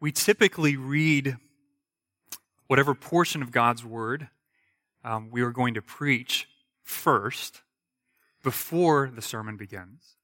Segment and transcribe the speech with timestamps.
[0.00, 1.36] we typically read
[2.66, 4.28] whatever portion of God's Word
[5.04, 6.48] um, we are going to preach
[6.82, 7.62] first
[8.42, 10.16] before the sermon begins.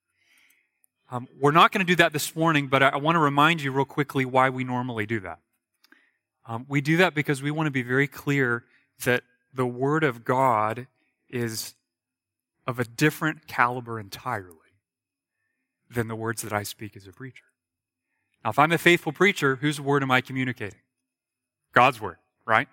[1.10, 3.62] Um, we're not going to do that this morning, but I, I want to remind
[3.62, 5.38] you real quickly why we normally do that.
[6.46, 8.64] Um, we do that because we want to be very clear
[9.04, 9.22] that
[9.54, 10.88] the Word of God
[11.28, 11.74] is
[12.66, 14.56] of a different caliber entirely
[15.90, 17.44] than the words that I speak as a preacher.
[18.44, 20.80] Now, if I'm a faithful preacher, whose word am I communicating?
[21.72, 22.16] God's word,
[22.46, 22.68] right?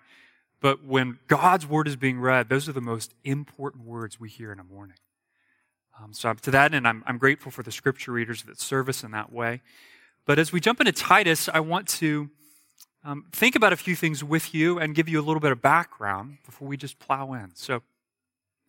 [0.60, 4.52] But when God's word is being read, those are the most important words we hear
[4.52, 4.96] in a morning.
[5.98, 9.04] Um, so to that end, I'm, I'm grateful for the scripture readers that serve us
[9.04, 9.62] in that way.
[10.26, 12.30] But as we jump into Titus, I want to
[13.04, 15.62] um, think about a few things with you and give you a little bit of
[15.62, 17.52] background before we just plow in.
[17.54, 17.82] So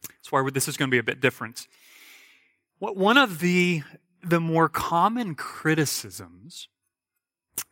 [0.03, 1.67] that's why this is going to be a bit different.
[2.80, 3.83] What, one of the,
[4.23, 6.70] the more common criticisms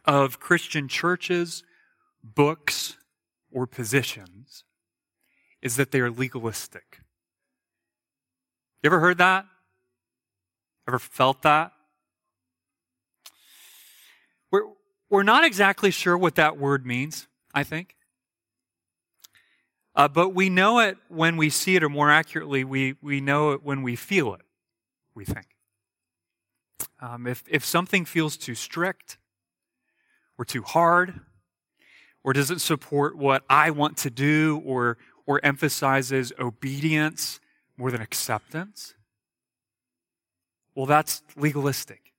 [0.06, 1.64] of Christian churches,
[2.24, 2.98] books,
[3.52, 4.64] or positions
[5.62, 7.02] is that they are legalistic.
[8.82, 9.46] You ever heard that?
[10.88, 11.74] Ever felt that?
[14.52, 14.64] We're,
[15.10, 17.96] we're not exactly sure what that word means, I think.
[19.96, 23.52] Uh, but we know it when we see it, or more accurately, we, we know
[23.52, 24.42] it when we feel it,
[25.14, 25.48] we think.
[27.02, 29.18] Um, if, if something feels too strict,
[30.40, 31.20] or too hard?
[32.24, 37.40] Or does it support what I want to do or, or emphasizes obedience
[37.78, 38.96] more than acceptance?
[40.74, 42.14] Well, that's legalistic.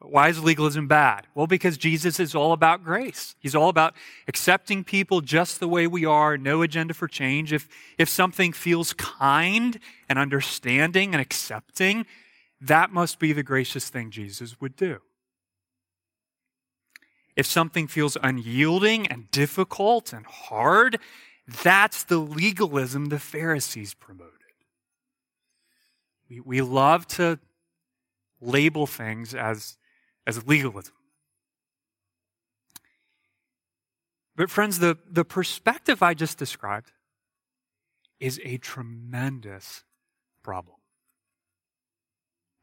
[0.00, 1.26] Why is legalism bad?
[1.34, 3.36] Well, because Jesus is all about grace.
[3.38, 3.94] He's all about
[4.28, 7.52] accepting people just the way we are, no agenda for change.
[7.52, 12.04] If, if something feels kind and understanding and accepting,
[12.60, 15.00] that must be the gracious thing Jesus would do.
[17.36, 20.98] If something feels unyielding and difficult and hard,
[21.62, 24.32] that's the legalism the Pharisees promoted.
[26.28, 27.38] We, we love to
[28.40, 29.76] label things as,
[30.26, 30.94] as legalism.
[34.36, 36.92] But, friends, the, the perspective I just described
[38.18, 39.84] is a tremendous
[40.42, 40.76] problem.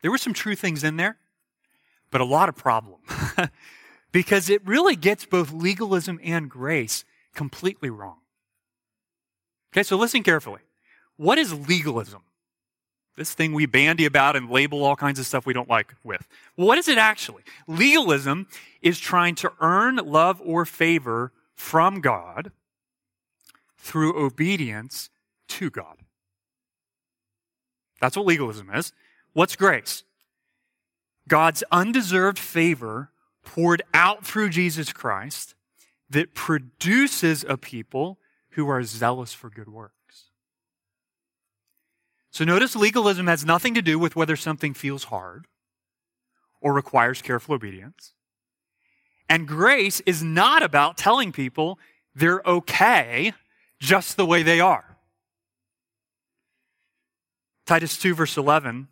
[0.01, 1.17] There were some true things in there,
[2.09, 2.99] but a lot of problem.
[4.11, 8.17] because it really gets both legalism and grace completely wrong.
[9.73, 10.61] Okay, so listen carefully.
[11.17, 12.21] What is legalism?
[13.17, 16.27] This thing we bandy about and label all kinds of stuff we don't like with.
[16.55, 17.43] what is it actually?
[17.67, 18.47] Legalism
[18.81, 22.51] is trying to earn love or favor from God
[23.77, 25.09] through obedience
[25.49, 25.97] to God.
[27.99, 28.93] That's what legalism is.
[29.33, 30.03] What's grace?
[31.27, 33.10] God's undeserved favor
[33.43, 35.55] poured out through Jesus Christ
[36.09, 38.19] that produces a people
[38.51, 40.25] who are zealous for good works.
[42.31, 45.47] So notice legalism has nothing to do with whether something feels hard
[46.61, 48.13] or requires careful obedience.
[49.27, 51.79] And grace is not about telling people
[52.13, 53.33] they're okay
[53.79, 54.97] just the way they are.
[57.65, 58.89] Titus 2 verse 11,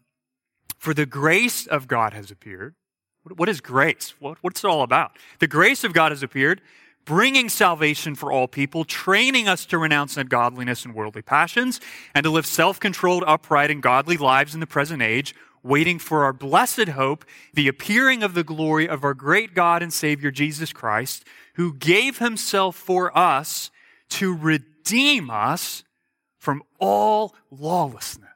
[0.77, 2.75] for the grace of God has appeared
[3.23, 4.13] what is grace?
[4.19, 5.17] What's it all about?
[5.39, 6.61] The grace of God has appeared,
[7.05, 11.79] bringing salvation for all people, training us to renounce ungodliness and worldly passions,
[12.15, 16.23] and to live self controlled, upright, and godly lives in the present age, waiting for
[16.23, 20.71] our blessed hope, the appearing of the glory of our great God and Savior Jesus
[20.71, 21.25] Christ,
[21.55, 23.69] who gave himself for us
[24.09, 25.83] to redeem us
[26.37, 28.29] from all lawlessness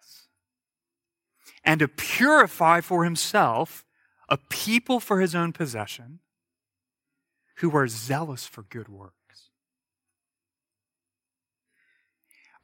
[1.63, 3.85] and to purify for himself
[4.29, 6.19] a people for his own possession
[7.57, 9.49] who are zealous for good works.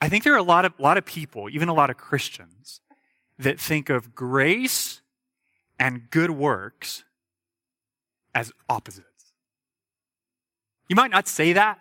[0.02, 2.82] I think there are a lot of, lot of people, even a lot of Christians,
[3.38, 5.02] that think of grace
[5.78, 7.04] and good works
[8.34, 9.06] as opposites.
[10.88, 11.80] You might not say that,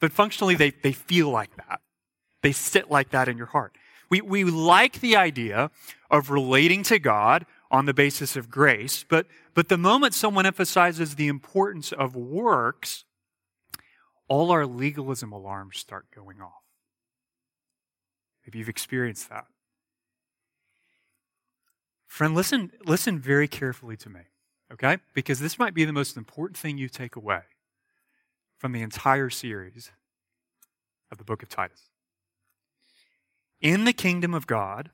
[0.00, 1.80] but functionally they, they feel like that.
[2.42, 3.76] They sit like that in your heart.
[4.10, 5.70] We, we like the idea
[6.10, 9.04] of relating to God on the basis of grace.
[9.08, 13.04] But, but the moment someone emphasizes the importance of works,
[14.28, 16.62] all our legalism alarms start going off.
[18.46, 19.46] Maybe you've experienced that.
[22.06, 24.20] Friend, listen, listen very carefully to me,
[24.72, 24.98] okay?
[25.12, 27.42] Because this might be the most important thing you take away
[28.56, 29.90] from the entire series
[31.12, 31.90] of the book of Titus.
[33.60, 34.90] In the kingdom of God,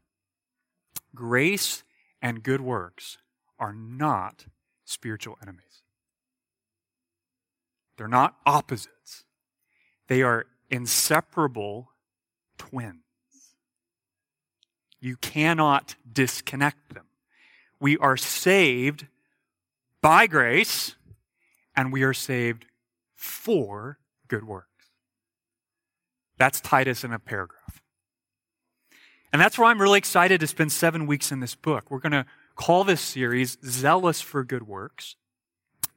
[1.15, 1.85] grace
[2.25, 3.19] and good works
[3.59, 4.47] are not
[4.87, 5.83] spiritual enemies.
[7.99, 9.27] They're not opposites.
[10.09, 11.91] They are inseparable
[12.57, 13.03] twins.
[15.01, 17.05] You cannot disconnect them.
[17.79, 19.07] We are saved
[20.01, 20.95] by grace,
[21.77, 22.65] and we are saved
[23.15, 23.99] for
[24.29, 24.69] good works.
[26.39, 27.83] That's Titus in a paragraph.
[29.35, 31.91] And that's why I'm really excited to spend seven weeks in this book.
[31.91, 35.17] We're going to call this series Zealous for Good Works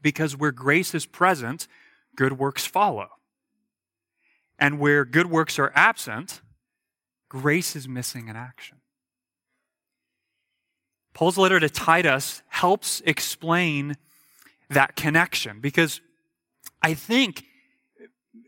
[0.02, 1.68] because where grace is present,
[2.16, 3.10] good works follow.
[4.58, 6.42] And where good works are absent,
[7.30, 8.78] grace is missing in action.
[11.14, 13.98] Paul's letter to Titus helps explain
[14.72, 16.02] that connection because
[16.82, 17.44] I think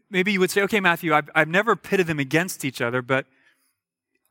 [0.10, 3.28] maybe you would say, okay, Matthew, I've, I've never pitted them against each other, but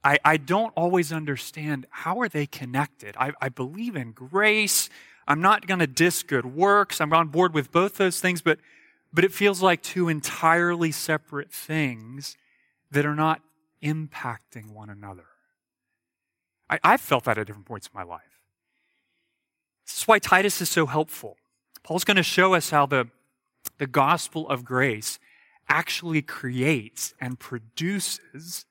[0.04, 3.16] I, I don't always understand how are they connected.
[3.18, 4.88] I, I believe in grace.
[5.26, 7.00] I'm not going to diss good works.
[7.00, 8.58] I'm on board with both those things, but,
[9.12, 12.36] but it feels like two entirely separate things
[12.90, 13.42] that are not
[13.82, 15.26] impacting one another.
[16.70, 18.22] I, I've felt that at different points in my life.
[19.86, 21.36] This is why Titus is so helpful.
[21.82, 23.08] Paul's going to show us how the,
[23.78, 25.18] the gospel of grace
[25.68, 28.66] actually creates and produces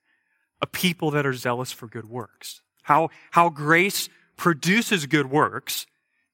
[0.62, 2.62] a people that are zealous for good works.
[2.84, 5.86] How, how grace produces good works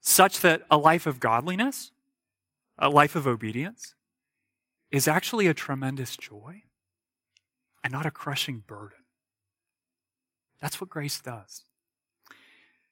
[0.01, 1.91] such that a life of godliness,
[2.77, 3.95] a life of obedience,
[4.91, 6.63] is actually a tremendous joy
[7.83, 8.97] and not a crushing burden.
[10.61, 11.63] That's what grace does.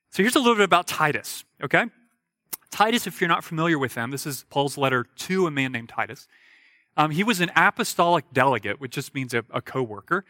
[0.09, 1.85] So here's a little bit about Titus, okay?
[2.69, 5.89] Titus, if you're not familiar with him, this is Paul's letter to a man named
[5.89, 6.27] Titus.
[6.97, 10.25] Um, he was an apostolic delegate, which just means a, a co worker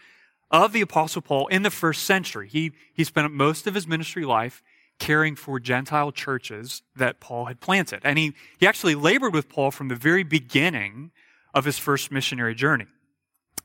[0.51, 2.47] of the Apostle Paul in the first century.
[2.47, 4.61] He, he spent most of his ministry life
[4.99, 8.01] caring for Gentile churches that Paul had planted.
[8.03, 11.11] And he, he actually labored with Paul from the very beginning
[11.53, 12.85] of his first missionary journey.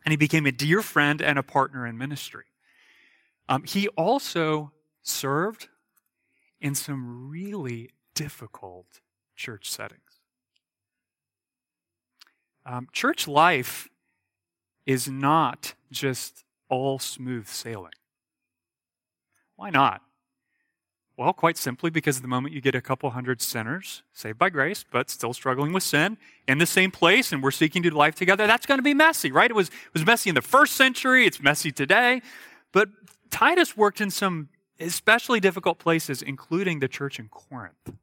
[0.04, 2.44] And he became a dear friend and a partner in ministry.
[3.48, 4.72] Um, he also
[5.02, 5.68] served
[6.60, 9.00] in some really difficult
[9.34, 10.00] church settings.
[12.64, 13.88] Um, church life
[14.86, 17.92] is not just all smooth sailing.
[19.56, 20.02] Why not?
[21.16, 24.84] Well, quite simply because the moment you get a couple hundred sinners saved by grace,
[24.90, 28.14] but still struggling with sin in the same place, and we're seeking to do life
[28.14, 29.50] together, that's going to be messy, right?
[29.50, 32.20] It was, it was messy in the first century, it's messy today.
[32.70, 32.90] But
[33.30, 37.94] Titus worked in some especially difficult places, including the church in Corinth.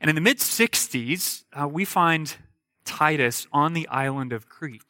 [0.00, 2.36] And in the mid 60s, uh, we find
[2.84, 4.82] Titus on the island of Crete.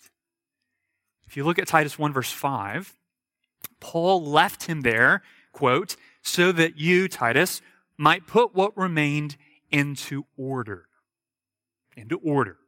[1.34, 2.94] If you look at Titus 1, verse 5,
[3.81, 7.60] Paul left him there, quote, so that you, Titus,
[7.98, 9.36] might put what remained
[9.69, 10.86] into order.
[11.96, 12.58] Into order.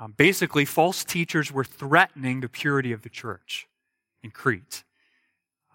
[0.00, 3.66] Um, basically, false teachers were threatening the purity of the church
[4.22, 4.84] in Crete.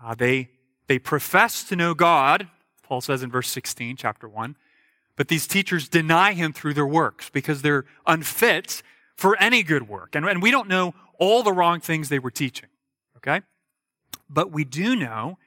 [0.01, 0.51] Uh, they,
[0.87, 2.47] they profess to know God,
[2.81, 4.55] Paul says in verse 16, chapter 1,
[5.17, 8.83] but these teachers deny him through their works because they're unfit
[9.17, 10.15] for any good work.
[10.15, 12.69] And, and we don't know all the wrong things they were teaching.
[13.17, 13.41] Okay?
[14.29, 15.37] But we do know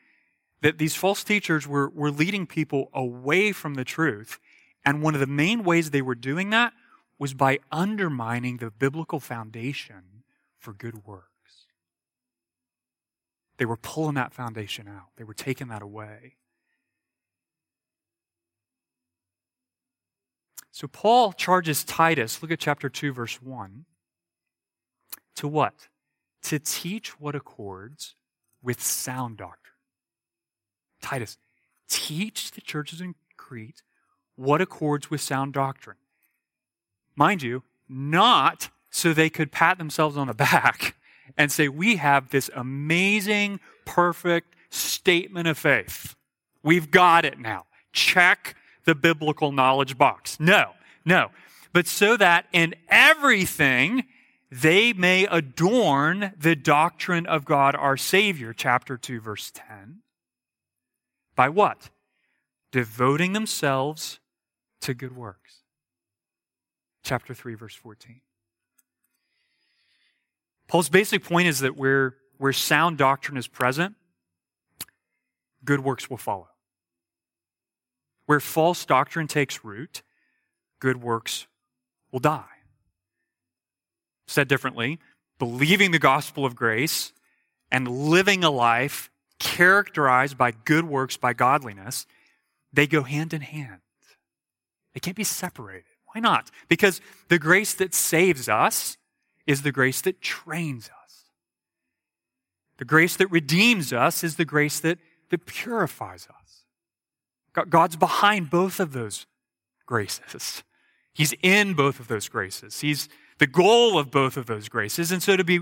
[0.63, 4.39] that these false teachers were, were leading people away from the truth.
[4.85, 6.73] And one of the main ways they were doing that
[7.19, 10.25] was by undermining the biblical foundation
[10.59, 11.27] for good works.
[13.59, 16.37] They were pulling that foundation out, they were taking that away.
[20.73, 23.85] So Paul charges Titus, look at chapter 2, verse 1,
[25.41, 25.89] to what?
[26.43, 28.15] To teach what accords
[28.63, 29.75] with sound doctrine.
[31.01, 31.39] Titus,
[31.89, 33.83] teach the churches in Crete
[34.37, 35.97] what accords with sound doctrine.
[37.17, 40.95] Mind you, not so they could pat themselves on the back
[41.39, 46.17] and say, We have this amazing, perfect statement of faith.
[46.63, 47.65] We've got it now.
[47.95, 50.39] Check the biblical knowledge box.
[50.39, 50.73] No,
[51.07, 51.31] no.
[51.73, 54.05] But so that in everything
[54.51, 60.01] they may adorn the doctrine of God our Savior, chapter 2, verse 10.
[61.37, 61.91] By what?
[62.73, 64.19] Devoting themselves
[64.81, 65.59] to good works.
[67.05, 68.21] Chapter 3, verse 14.
[70.67, 73.95] Paul's basic point is that where, where sound doctrine is present,
[75.65, 76.49] good works will follow.
[78.27, 80.03] Where false doctrine takes root,
[80.79, 81.47] good works
[82.13, 82.60] will die.
[84.31, 85.01] Said differently,
[85.41, 87.13] believing the gospel of grace
[87.73, 89.11] and living a life
[89.41, 92.07] characterized by good works, by godliness,
[92.73, 93.81] they go hand in hand.
[94.95, 95.83] They can't be separated.
[96.13, 96.53] Why not?
[96.69, 98.99] Because the grace that saves us
[99.49, 101.25] is the grace that trains us.
[102.79, 104.99] The grace that redeems us is the grace that,
[105.31, 107.67] that purifies us.
[107.69, 109.27] God's behind both of those
[109.87, 110.63] graces.
[111.13, 112.81] He's in both of those graces.
[112.81, 113.09] He's
[113.41, 115.11] the goal of both of those graces.
[115.11, 115.61] And so to be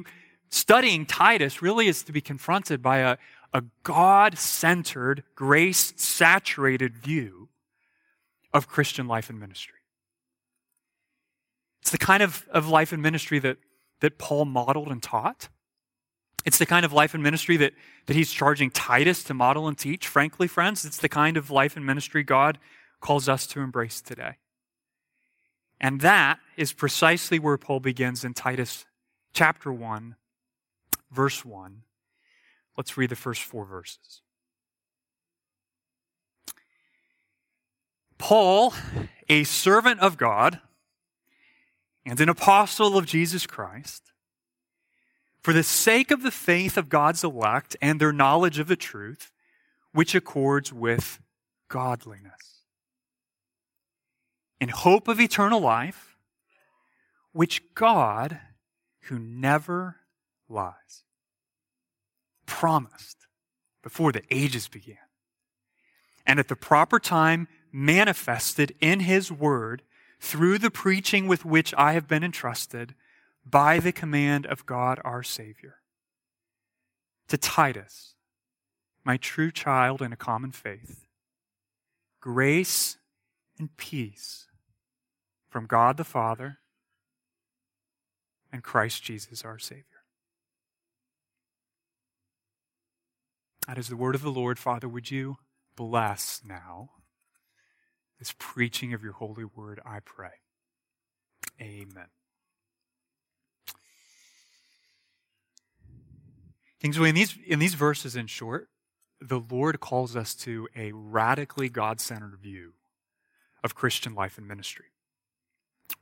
[0.51, 3.17] studying Titus really is to be confronted by a,
[3.55, 7.49] a God centered, grace saturated view
[8.53, 9.79] of Christian life and ministry.
[11.81, 13.59] It's the kind of, of life and ministry that,
[14.01, 15.49] that Paul modeled and taught.
[16.45, 17.75] It's the kind of life and ministry that,
[18.07, 20.09] that he's charging Titus to model and teach.
[20.09, 22.59] Frankly, friends, it's the kind of life and ministry God
[23.01, 24.37] calls us to embrace today.
[25.81, 28.85] And that is precisely where Paul begins in Titus
[29.33, 30.17] chapter 1,
[31.11, 31.83] verse 1.
[32.77, 34.23] Let's read the first four verses.
[38.19, 38.75] Paul,
[39.29, 40.61] a servant of God
[42.05, 44.13] and an apostle of Jesus Christ,
[45.41, 49.31] for the sake of the faith of God's elect and their knowledge of the truth,
[49.93, 51.21] which accords with
[51.69, 52.58] godliness,
[54.61, 56.17] in hope of eternal life,
[57.33, 58.41] which God,
[59.03, 59.97] who never
[60.49, 61.05] lies,
[62.47, 63.27] promised
[63.83, 64.97] before the ages began,
[66.27, 69.83] and at the proper time manifested in his word
[70.21, 72.95] through the preaching with which I have been entrusted
[73.47, 75.77] by the command of God our Savior.
[77.29, 78.15] To Titus,
[79.05, 81.07] my true child in a common faith,
[82.21, 82.97] grace
[83.59, 84.48] and peace
[85.49, 86.59] from God the Father
[88.52, 89.85] and Christ Jesus our Savior.
[93.67, 94.59] That is the word of the Lord.
[94.59, 95.37] Father, would you
[95.76, 96.90] bless now?
[98.19, 100.31] this preaching of your holy word, I pray.
[101.61, 102.09] Amen.
[106.81, 108.69] Kingsway, in these, in these verses, in short,
[109.21, 112.75] the Lord calls us to a radically God centered view
[113.64, 114.87] of Christian life and ministry,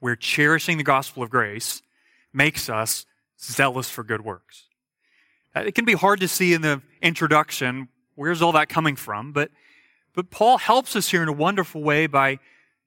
[0.01, 1.83] where cherishing the gospel of grace
[2.33, 3.07] makes us
[3.41, 4.65] zealous for good works.
[5.55, 9.33] Uh, it can be hard to see in the introduction where's all that coming from,
[9.33, 9.51] but
[10.17, 12.39] but Paul helps us here in a wonderful way by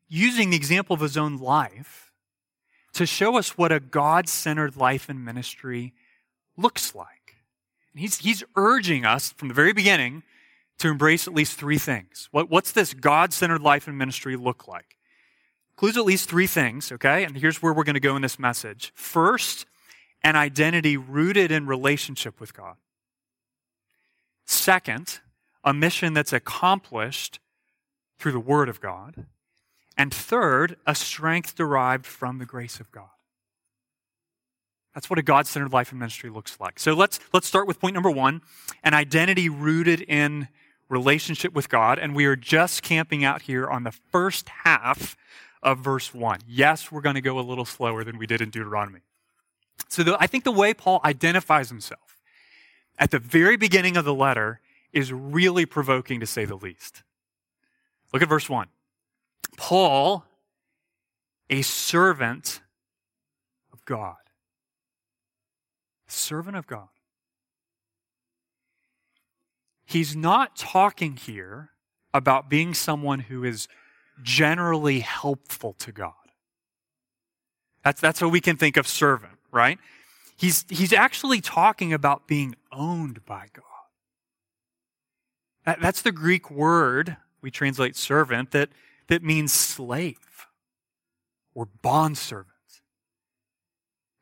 [0.09, 2.11] using the example of his own life
[2.93, 5.93] to show us what a God centered life and ministry
[6.57, 7.35] looks like.
[7.95, 10.23] He's, he's urging us from the very beginning
[10.79, 12.29] to embrace at least three things.
[12.31, 14.97] What, what's this God centered life and ministry look like?
[15.79, 17.24] Includes at least three things, okay?
[17.24, 18.91] And here's where we're going to go in this message.
[18.95, 19.65] First,
[20.21, 22.75] an identity rooted in relationship with God.
[24.45, 25.21] Second,
[25.63, 27.39] a mission that's accomplished
[28.17, 29.25] through the Word of God.
[29.95, 33.15] And third, a strength derived from the grace of God.
[34.93, 36.77] That's what a God centered life and ministry looks like.
[36.77, 38.41] So let's, let's start with point number one
[38.83, 40.50] an identity rooted in
[40.89, 42.00] relationship with God.
[42.00, 45.15] And we are just camping out here on the first half
[45.61, 46.39] of verse one.
[46.47, 49.01] Yes, we're going to go a little slower than we did in Deuteronomy.
[49.89, 52.17] So the, I think the way Paul identifies himself
[52.97, 54.59] at the very beginning of the letter
[54.91, 57.03] is really provoking to say the least.
[58.13, 58.67] Look at verse 1.
[59.57, 60.25] Paul,
[61.49, 62.61] a servant
[63.71, 64.15] of God.
[66.07, 66.89] Servant of God.
[69.85, 71.71] He's not talking here
[72.13, 73.67] about being someone who is
[74.23, 76.13] generally helpful to God.
[77.83, 79.79] That's, that's what we can think of servant, right?
[80.38, 83.65] He's, he's actually talking about being owned by God.
[85.81, 88.69] That's the Greek word we translate servant that,
[89.07, 90.47] that means slave
[91.53, 92.47] or bondservant.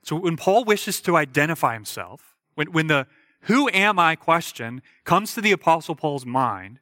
[0.04, 3.08] So when Paul wishes to identify himself, when, when the
[3.42, 6.80] who am I question comes to the Apostle Paul's mind,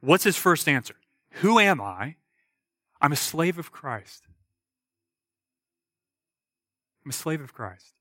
[0.00, 0.96] what's his first answer?
[1.40, 2.16] Who am I?
[3.00, 4.24] I'm a slave of Christ.
[7.04, 7.92] I'm a slave of Christ.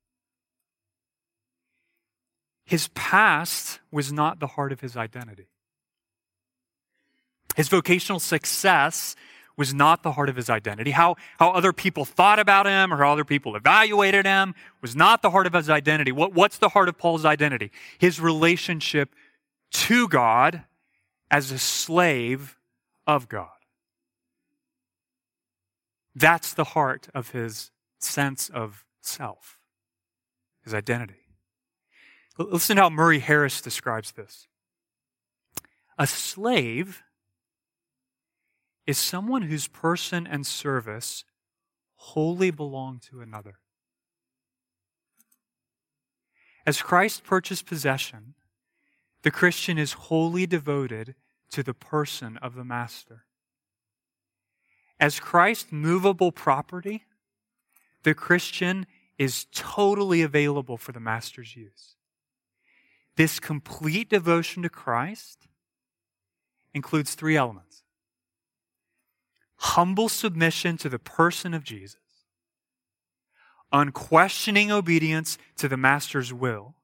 [2.65, 5.47] His past was not the heart of his identity.
[7.55, 9.15] His vocational success
[9.57, 10.91] was not the heart of his identity.
[10.91, 15.21] How, how other people thought about him or how other people evaluated him was not
[15.21, 16.11] the heart of his identity.
[16.11, 17.71] What, what's the heart of Paul's identity?
[17.97, 19.15] His relationship
[19.71, 20.63] to God
[21.31, 22.57] as a slave
[23.07, 23.54] of God.
[26.15, 29.59] That's the heart of his sense of self,
[30.63, 31.27] his identity.
[32.37, 34.47] Listen to how Murray Harris describes this.
[35.97, 37.03] A slave
[38.85, 41.23] is someone whose person and service
[41.95, 43.59] wholly belong to another.
[46.65, 48.35] As Christ purchased possession,
[49.23, 51.15] the Christian is wholly devoted
[51.51, 53.24] to the person of the Master.
[54.99, 57.05] As Christ's movable property,
[58.03, 58.85] the Christian
[59.17, 61.95] is totally available for the Master's use.
[63.17, 65.47] This complete devotion to Christ
[66.73, 67.83] includes three elements.
[69.57, 72.01] Humble submission to the person of Jesus,
[73.71, 76.75] unquestioning obedience to the Master's will,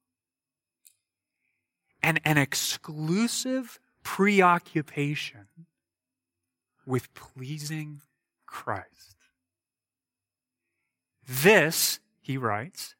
[2.01, 5.47] and an exclusive preoccupation
[6.85, 8.01] with pleasing
[8.45, 9.15] Christ.
[11.27, 12.95] This, he writes,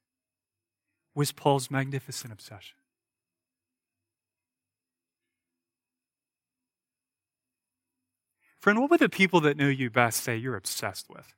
[1.14, 2.78] was Paul's magnificent obsession.
[8.60, 11.34] Friend, what would the people that know you best say you're obsessed with?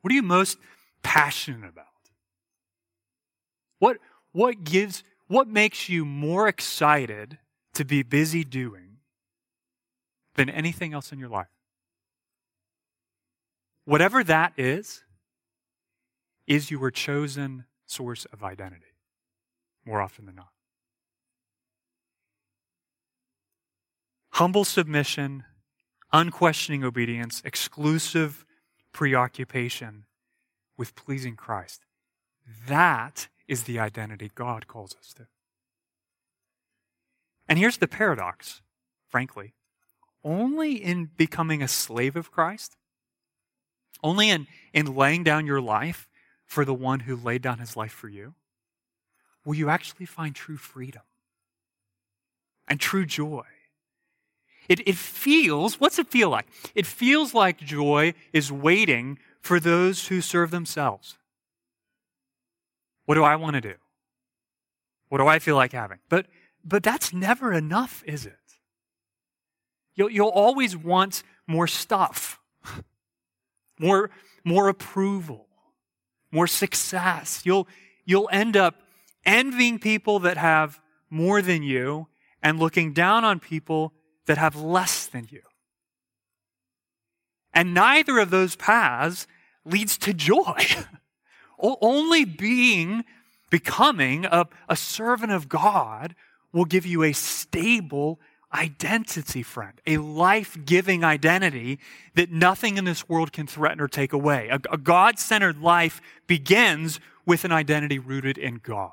[0.00, 0.58] What are you most
[1.02, 1.86] passionate about?
[3.80, 3.98] What,
[4.30, 7.38] what gives, what makes you more excited
[7.74, 8.98] to be busy doing
[10.34, 11.48] than anything else in your life?
[13.84, 15.02] Whatever that is,
[16.46, 18.92] is your chosen source of identity
[19.84, 20.48] more often than not.
[24.32, 25.44] Humble submission,
[26.12, 28.44] unquestioning obedience, exclusive
[28.92, 30.04] preoccupation
[30.76, 31.84] with pleasing Christ.
[32.66, 35.26] That is the identity God calls us to.
[37.52, 38.62] And here's the paradox,
[39.08, 39.52] frankly.
[40.24, 42.78] Only in becoming a slave of Christ,
[44.02, 46.08] only in, in laying down your life
[46.46, 48.32] for the one who laid down his life for you,
[49.44, 51.02] will you actually find true freedom
[52.66, 53.44] and true joy
[54.66, 56.46] it, it feels, what's it feel like?
[56.74, 61.18] It feels like joy is waiting for those who serve themselves.
[63.04, 63.74] What do I want to do?
[65.10, 65.98] What do I feel like having?
[66.08, 66.26] But,
[66.64, 68.36] but that's never enough, is it?
[69.94, 72.40] You'll, you'll always want more stuff,
[73.78, 74.10] more,
[74.44, 75.48] more approval,
[76.30, 77.42] more success.
[77.44, 77.68] You'll,
[78.04, 78.76] you'll end up
[79.24, 82.08] envying people that have more than you
[82.42, 83.92] and looking down on people
[84.26, 85.42] that have less than you.
[87.52, 89.26] And neither of those paths
[89.64, 90.66] leads to joy.
[91.58, 93.04] Only being,
[93.50, 96.14] becoming a, a servant of God
[96.52, 98.20] will give you a stable
[98.54, 101.78] identity, friend, a life giving identity
[102.14, 104.48] that nothing in this world can threaten or take away.
[104.48, 108.90] A, a God centered life begins with an identity rooted in God.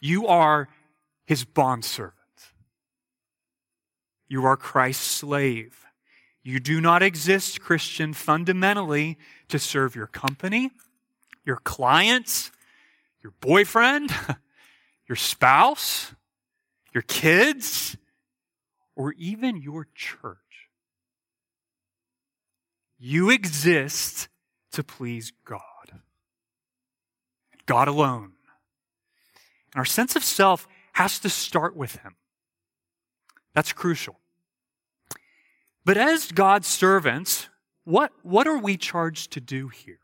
[0.00, 0.68] You are
[1.24, 2.14] his bondservant.
[4.28, 5.86] You are Christ's slave.
[6.42, 9.16] You do not exist, Christian, fundamentally
[9.48, 10.70] to serve your company,
[11.44, 12.52] your clients,
[13.22, 14.10] your boyfriend,
[15.08, 16.14] your spouse,
[16.92, 17.96] your kids,
[18.96, 20.38] or even your church.
[22.98, 24.28] You exist
[24.72, 26.00] to please God.
[27.66, 28.32] God alone.
[29.72, 32.16] And our sense of self has to start with Him.
[33.54, 34.18] That's crucial.
[35.84, 37.48] But as God's servants,
[37.84, 39.98] what, what are we charged to do here?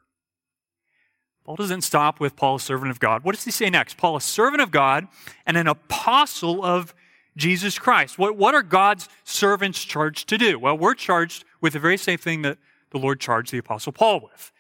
[1.50, 3.24] Paul doesn't stop with Paul, a servant of God.
[3.24, 3.96] What does he say next?
[3.96, 5.08] Paul, a servant of God
[5.44, 6.94] and an apostle of
[7.36, 8.20] Jesus Christ.
[8.20, 10.60] What, what are God's servants charged to do?
[10.60, 12.58] Well, we're charged with the very same thing that
[12.92, 14.52] the Lord charged the apostle Paul with.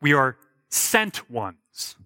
[0.00, 0.36] We are
[0.68, 1.96] sent ones,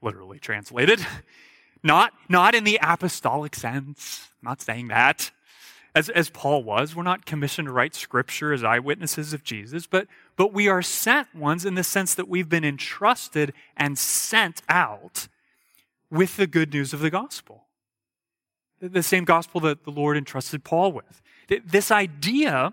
[0.00, 1.04] literally translated.
[1.82, 4.28] Not, not in the apostolic sense.
[4.42, 5.30] I'm not saying that.
[5.94, 10.08] As, as Paul was, we're not commissioned to write scripture as eyewitnesses of Jesus, but,
[10.38, 15.26] but we are sent ones in the sense that we've been entrusted and sent out
[16.10, 17.64] with the good news of the gospel.
[18.80, 21.20] The same gospel that the Lord entrusted Paul with.
[21.66, 22.72] This idea,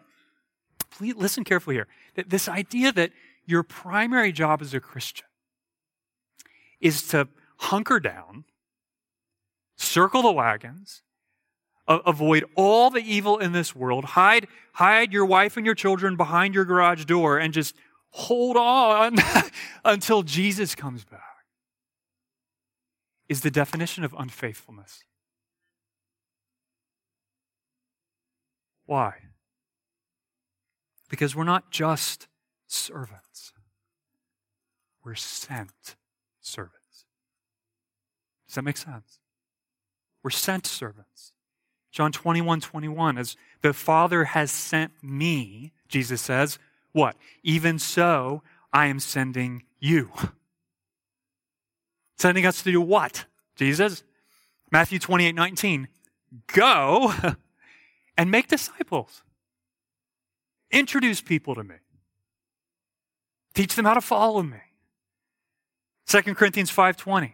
[0.92, 3.12] please listen carefully here, that this idea that
[3.48, 5.26] your primary job as a Christian
[6.80, 8.46] is to hunker down
[9.76, 11.02] circle the wagons,
[11.88, 16.56] avoid all the evil in this world, hide, hide your wife and your children behind
[16.56, 17.76] your garage door, and just
[18.10, 19.18] hold on
[19.86, 21.22] until Jesus comes back,
[23.30, 25.04] is the definition of unfaithfulness.
[28.86, 29.16] Why?
[31.10, 32.28] Because we're not just
[32.68, 33.54] servants,
[35.04, 35.96] we're sent
[36.42, 37.06] servants.
[38.48, 39.20] Does that make sense?
[40.24, 41.34] We're sent servants.
[41.96, 46.60] John 21, 21, as the Father has sent me, Jesus says,
[46.92, 47.16] what?
[47.42, 50.12] Even so, I am sending you.
[52.18, 53.26] Sending us to do what?
[53.56, 54.04] Jesus?
[54.72, 55.88] Matthew 28, 19.
[56.48, 57.14] Go
[58.18, 59.22] and make disciples.
[60.72, 61.76] Introduce people to me.
[63.54, 64.60] Teach them how to follow me.
[66.08, 67.34] 2 Corinthians 5:20.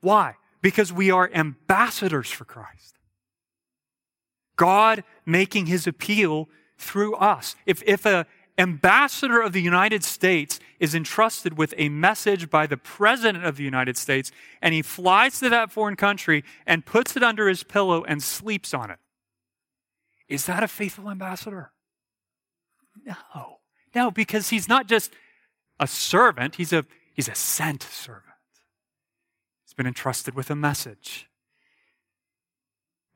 [0.00, 0.36] Why?
[0.62, 2.99] Because we are ambassadors for Christ.
[4.60, 7.56] God making his appeal through us.
[7.64, 8.26] If, if a
[8.58, 13.64] ambassador of the United States is entrusted with a message by the president of the
[13.64, 18.04] United States and he flies to that foreign country and puts it under his pillow
[18.04, 18.98] and sleeps on it,
[20.28, 21.72] is that a faithful ambassador?
[23.06, 23.60] No.
[23.94, 25.10] No, because he's not just
[25.80, 28.26] a servant, he's a, he's a sent servant.
[29.64, 31.29] He's been entrusted with a message.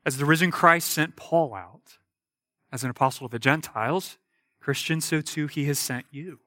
[0.05, 1.97] As the risen Christ sent Paul out
[2.71, 4.17] as an apostle of the Gentiles,
[4.59, 6.39] Christians, so too he has sent you.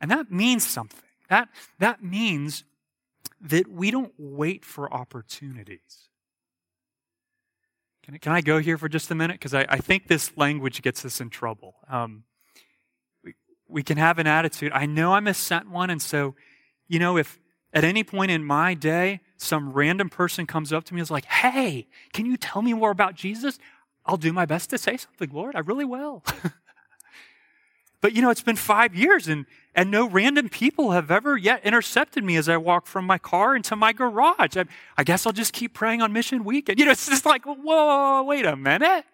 [0.00, 1.08] And that means something.
[1.28, 2.64] That, that means
[3.40, 6.08] that we don't wait for opportunities.
[8.02, 9.34] Can, can I go here for just a minute?
[9.34, 11.76] Because I, I think this language gets us in trouble.
[11.88, 12.24] Um,
[13.22, 13.34] we,
[13.68, 16.34] we can have an attitude, I know I'm a sent one, and so,
[16.88, 17.38] you know, if
[17.72, 21.10] at any point in my day, some random person comes up to me and is
[21.10, 23.58] like, hey, can you tell me more about Jesus?
[24.04, 25.56] I'll do my best to say something, Lord.
[25.56, 26.22] I really will.
[28.02, 31.64] but you know, it's been five years and, and no random people have ever yet
[31.64, 34.58] intercepted me as I walk from my car into my garage.
[34.58, 34.64] I,
[34.98, 36.78] I guess I'll just keep praying on mission weekend.
[36.78, 39.06] You know, it's just like, whoa, wait a minute.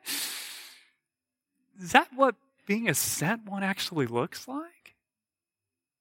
[1.80, 2.34] Is that what
[2.66, 4.96] being a sent one actually looks like?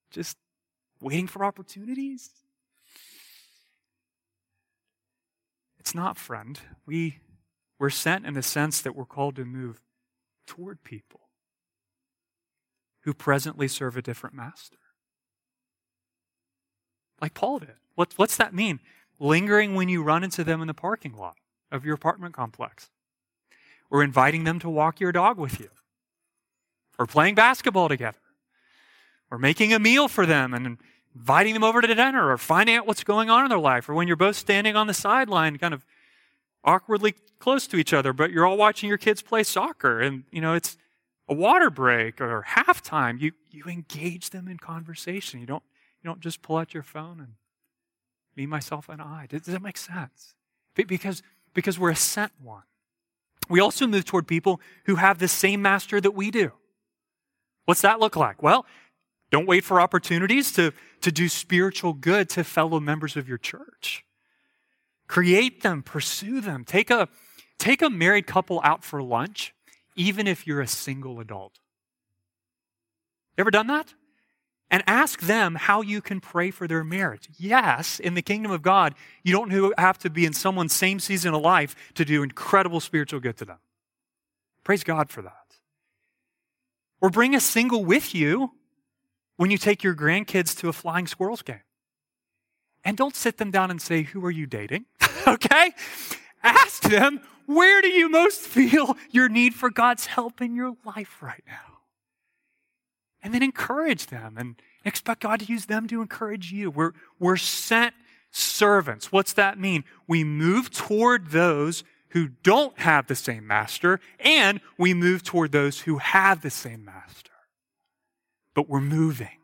[0.09, 0.35] Just
[0.99, 2.31] waiting for opportunities?
[5.95, 6.59] Not, friend.
[6.85, 7.19] We,
[7.79, 9.79] we're sent in the sense that we're called to move
[10.45, 11.21] toward people
[13.03, 14.75] who presently serve a different master.
[17.21, 17.75] Like Paul did.
[17.95, 18.81] What, what's that mean?
[19.19, 21.37] Lingering when you run into them in the parking lot
[21.71, 22.89] of your apartment complex,
[23.89, 25.69] or inviting them to walk your dog with you,
[26.99, 28.19] or playing basketball together,
[29.31, 30.77] or making a meal for them and
[31.15, 33.93] inviting them over to dinner or finding out what's going on in their life, or
[33.93, 35.85] when you're both standing on the sideline, kind of
[36.63, 40.41] awkwardly close to each other, but you're all watching your kids play soccer, and you
[40.41, 40.77] know it's
[41.27, 43.19] a water break or halftime.
[43.19, 45.39] You you engage them in conversation.
[45.39, 45.63] You don't
[46.03, 47.33] you don't just pull out your phone and
[48.35, 49.27] me, myself, and I.
[49.29, 50.33] Does, does that make sense?
[50.75, 51.23] Because
[51.53, 52.63] because we're a sent one.
[53.47, 56.51] We also move toward people who have the same master that we do.
[57.65, 58.43] What's that look like?
[58.43, 58.65] Well,
[59.31, 64.05] don't wait for opportunities to, to do spiritual good to fellow members of your church.
[65.07, 66.63] Create them, pursue them.
[66.63, 67.09] Take a,
[67.57, 69.53] take a married couple out for lunch,
[69.95, 71.59] even if you're a single adult.
[73.37, 73.93] Ever done that?
[74.71, 77.29] And ask them how you can pray for their marriage.
[77.37, 81.33] Yes, in the kingdom of God, you don't have to be in someone's same season
[81.33, 83.59] of life to do incredible spiritual good to them.
[84.63, 85.33] Praise God for that.
[86.99, 88.53] Or bring a single with you
[89.37, 91.61] when you take your grandkids to a flying squirrels game.
[92.83, 94.85] And don't sit them down and say, Who are you dating?
[95.27, 95.71] okay?
[96.43, 101.21] Ask them, Where do you most feel your need for God's help in your life
[101.21, 101.79] right now?
[103.23, 106.69] And then encourage them and expect God to use them to encourage you.
[106.69, 107.95] We're, we're sent
[108.29, 109.11] servants.
[109.11, 109.83] What's that mean?
[110.07, 115.81] We move toward those who don't have the same master, and we move toward those
[115.81, 117.34] who have the same master
[118.55, 119.37] but we're moving.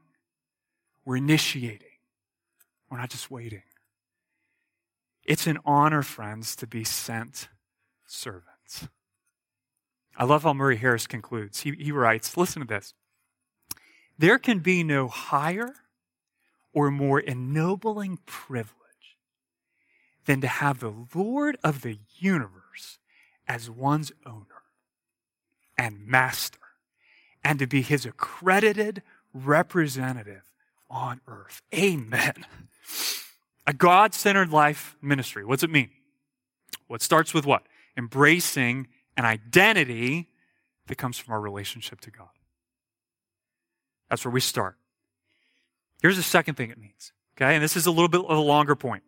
[1.05, 1.87] We're initiating.
[2.89, 3.61] We're not just waiting.
[5.23, 7.49] It's an honor, friends, to be sent
[8.07, 8.87] servants.
[10.17, 11.61] I love how Murray Harris concludes.
[11.61, 12.93] He, he writes, listen to this.
[14.17, 15.73] There can be no higher
[16.73, 18.75] or more ennobling privilege
[20.25, 22.99] than to have the Lord of the universe
[23.47, 24.63] as one's owner
[25.77, 26.59] and master
[27.43, 29.01] and to be his accredited
[29.33, 30.51] representative
[30.89, 31.61] on earth.
[31.73, 32.45] Amen.
[33.65, 35.45] A God centered life ministry.
[35.45, 35.89] What's it mean?
[36.87, 37.63] Well, it starts with what?
[37.97, 40.29] Embracing an identity
[40.87, 42.29] that comes from our relationship to God.
[44.09, 44.75] That's where we start.
[46.01, 47.13] Here's the second thing it means.
[47.37, 49.03] Okay, and this is a little bit of a longer point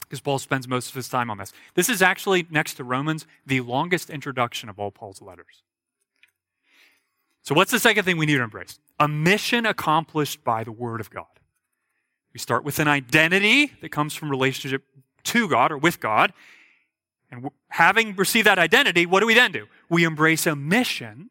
[0.00, 1.52] because Paul spends most of his time on this.
[1.74, 5.62] This is actually, next to Romans, the longest introduction of all Paul's letters.
[7.42, 8.78] So, what's the second thing we need to embrace?
[9.00, 11.26] A mission accomplished by the Word of God.
[12.32, 14.84] We start with an identity that comes from relationship
[15.24, 16.32] to God or with God.
[17.30, 19.66] And having received that identity, what do we then do?
[19.88, 21.30] We embrace a mission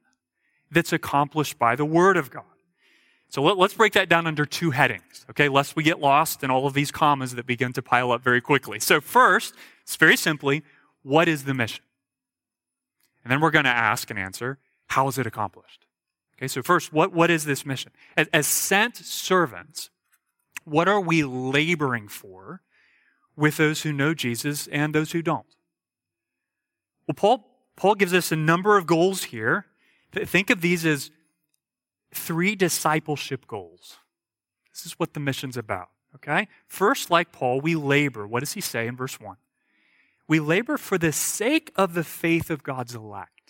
[0.69, 2.43] that's accomplished by the Word of God.
[3.29, 6.51] So let, us break that down under two headings, okay, lest we get lost in
[6.51, 8.77] all of these commas that begin to pile up very quickly.
[8.79, 10.63] So, first, it's very simply,
[11.01, 11.85] what is the mission?
[13.23, 15.85] And then we're going to ask and answer, how is it accomplished?
[16.41, 17.91] Okay, so first, what, what is this mission?
[18.17, 19.91] As, as sent servants,
[20.65, 22.61] what are we laboring for
[23.35, 25.45] with those who know Jesus and those who don't?
[27.07, 29.67] Well, Paul, Paul gives us a number of goals here.
[30.13, 31.11] Think of these as
[32.11, 33.97] three discipleship goals.
[34.73, 36.47] This is what the mission's about, okay?
[36.65, 38.25] First, like Paul, we labor.
[38.25, 39.35] What does he say in verse 1?
[40.27, 43.40] We labor for the sake of the faith of God's elect.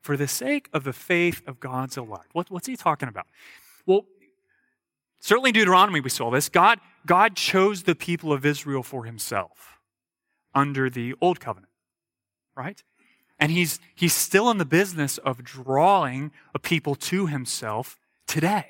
[0.00, 2.28] For the sake of the faith of God's elect.
[2.32, 3.26] What, what's he talking about?
[3.84, 4.06] Well,
[5.20, 6.48] certainly in Deuteronomy we saw this.
[6.48, 9.78] God, God chose the people of Israel for himself
[10.54, 11.72] under the old covenant,
[12.56, 12.82] right?
[13.38, 18.66] And he's, he's still in the business of drawing a people to himself today.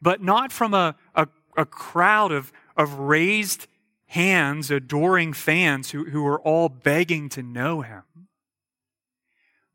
[0.00, 3.66] But not from a, a, a crowd of, of raised
[4.06, 8.02] hands, adoring fans who, who are all begging to know him,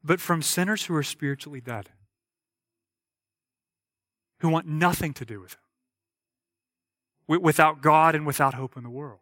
[0.04, 1.90] but from sinners who are spiritually dead,
[4.40, 5.56] who want nothing to do with
[7.28, 9.20] him, without God and without hope in the world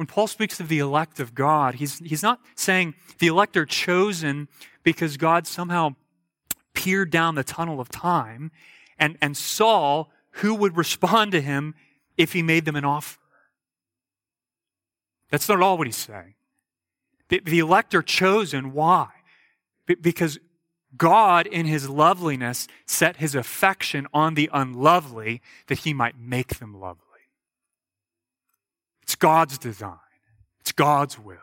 [0.00, 3.66] when Paul speaks of the elect of God, he's, he's not saying the elect are
[3.66, 4.48] chosen
[4.82, 5.90] because God somehow
[6.72, 8.50] peered down the tunnel of time
[8.98, 11.74] and, and saw who would respond to him
[12.16, 13.20] if he made them an offer.
[15.28, 16.32] That's not all what he's saying.
[17.30, 18.72] The, the elect are chosen.
[18.72, 19.08] Why?
[19.86, 20.38] B- because
[20.96, 26.78] God, in his loveliness, set his affection on the unlovely that he might make them
[26.78, 27.04] lovely.
[29.02, 29.96] It's God's design.
[30.60, 31.36] It's God's will.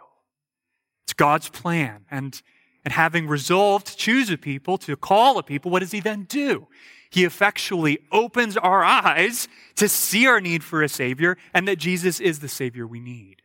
[1.06, 2.06] It's God's plan.
[2.12, 2.42] And,
[2.84, 6.24] and having resolved to choose a people, to call a people, what does he then
[6.24, 6.68] do?
[7.10, 12.20] He effectually opens our eyes to see our need for a Savior and that Jesus
[12.20, 13.42] is the Savior we need.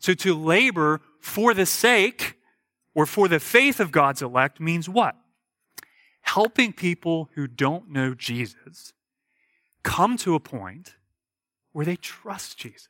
[0.00, 2.38] So to labor for the sake
[2.94, 5.16] or for the faith of God's elect means what?
[6.22, 8.92] Helping people who don't know Jesus
[9.82, 10.96] come to a point
[11.72, 12.88] where they trust Jesus.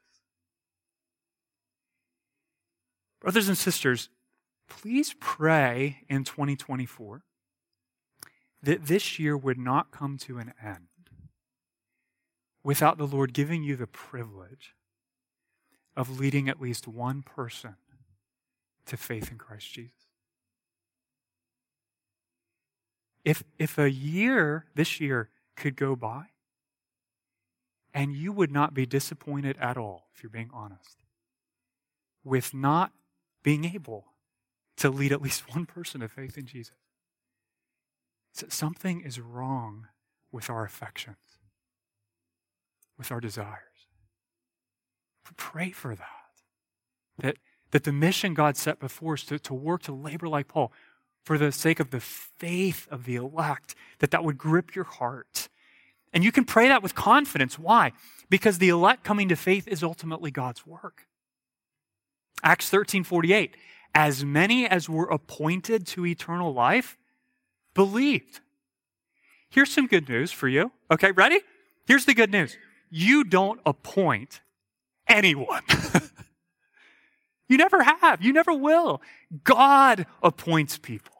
[3.20, 4.08] Brothers and sisters,
[4.68, 7.22] please pray in 2024
[8.62, 10.86] that this year would not come to an end
[12.62, 14.74] without the Lord giving you the privilege
[15.96, 17.76] of leading at least one person
[18.86, 19.92] to faith in Christ Jesus.
[23.24, 26.26] If, if a year, this year, could go by,
[27.92, 31.02] and you would not be disappointed at all, if you're being honest,
[32.24, 32.92] with not
[33.42, 34.06] being able
[34.76, 36.74] to lead at least one person to faith in Jesus.
[38.32, 39.88] So something is wrong
[40.32, 41.16] with our affections,
[42.96, 43.56] with our desires.
[45.36, 46.06] Pray for that.
[47.18, 47.36] That,
[47.70, 50.72] that the mission God set before us to, to work, to labor like Paul,
[51.24, 55.48] for the sake of the faith of the elect, that that would grip your heart.
[56.12, 57.58] And you can pray that with confidence.
[57.58, 57.92] Why?
[58.28, 61.06] Because the elect coming to faith is ultimately God's work.
[62.42, 63.56] Acts 13 48.
[63.94, 66.96] As many as were appointed to eternal life
[67.74, 68.40] believed.
[69.50, 70.70] Here's some good news for you.
[70.90, 71.40] Okay, ready?
[71.86, 72.56] Here's the good news
[72.90, 74.40] you don't appoint
[75.08, 75.62] anyone.
[77.50, 79.02] you never have, you never will.
[79.42, 81.16] God appoints people.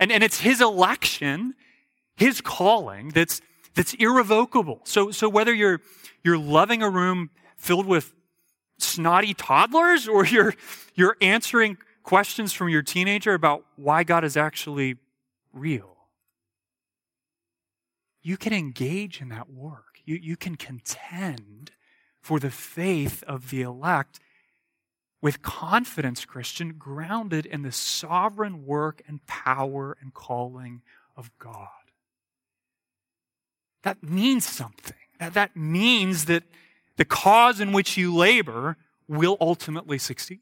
[0.00, 1.54] And, and it's His election,
[2.16, 3.40] His calling that's,
[3.76, 4.80] that's irrevocable.
[4.82, 5.80] So, so whether you're,
[6.24, 8.12] you're loving a room filled with
[8.78, 10.52] snotty toddlers or you're,
[10.96, 14.96] you're answering questions from your teenager about why God is actually
[15.52, 15.96] real.
[18.20, 20.00] You can engage in that work.
[20.04, 21.70] You, you can contend
[22.20, 24.18] for the faith of the elect
[25.22, 30.82] with confidence, Christian, grounded in the sovereign work and power and calling
[31.16, 31.68] of God.
[33.82, 34.96] That means something.
[35.18, 36.44] That, that means that
[36.96, 38.76] the cause in which you labor
[39.08, 40.40] will ultimately succeed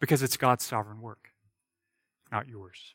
[0.00, 1.30] because it's God's sovereign work,
[2.32, 2.94] not yours.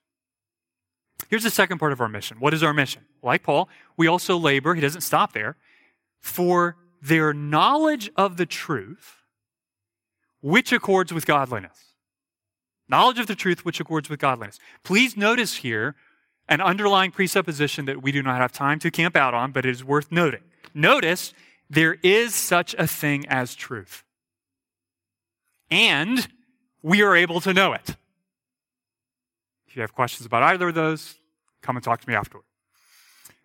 [1.30, 2.38] Here's the second part of our mission.
[2.40, 3.04] What is our mission?
[3.22, 5.58] Like Paul, we also labor, he doesn't stop there,
[6.20, 9.19] for their knowledge of the truth
[10.42, 11.96] which accords with godliness.
[12.88, 14.60] Knowledge of the truth which accords with godliness.
[14.84, 15.96] Please notice here
[16.48, 19.72] an underlying presupposition that we do not have time to camp out on, but it
[19.72, 20.42] is worth noting.
[20.74, 21.34] Notice
[21.70, 24.04] there is such a thing as truth.
[25.70, 26.28] And
[26.82, 27.96] we are able to know it.
[29.68, 31.16] If you have questions about either of those,
[31.62, 32.46] come and talk to me afterward.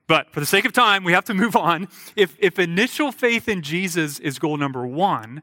[0.06, 1.88] But for the sake of time, we have to move on.
[2.16, 5.42] If, if initial faith in Jesus is goal number one,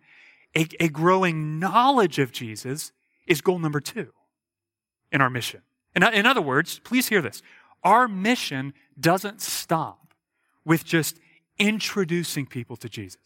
[0.56, 2.92] a, a growing knowledge of Jesus
[3.28, 4.12] is goal number two
[5.12, 5.62] in our mission.
[5.96, 7.42] In, in other words, please hear this.
[7.84, 10.14] Our mission doesn't stop
[10.64, 11.20] with just
[11.58, 13.22] introducing people to Jesus.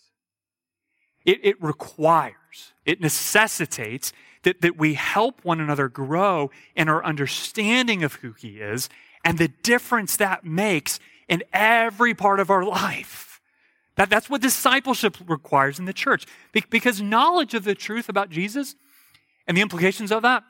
[1.26, 8.04] It, it requires, it necessitates that, that we help one another grow in our understanding
[8.04, 8.90] of who He is
[9.24, 13.35] and the difference that makes in every part of our life.
[13.96, 16.26] That, that's what discipleship requires in the church.
[16.52, 18.76] Be, because knowledge of the truth about Jesus
[19.48, 20.44] and the implications of that,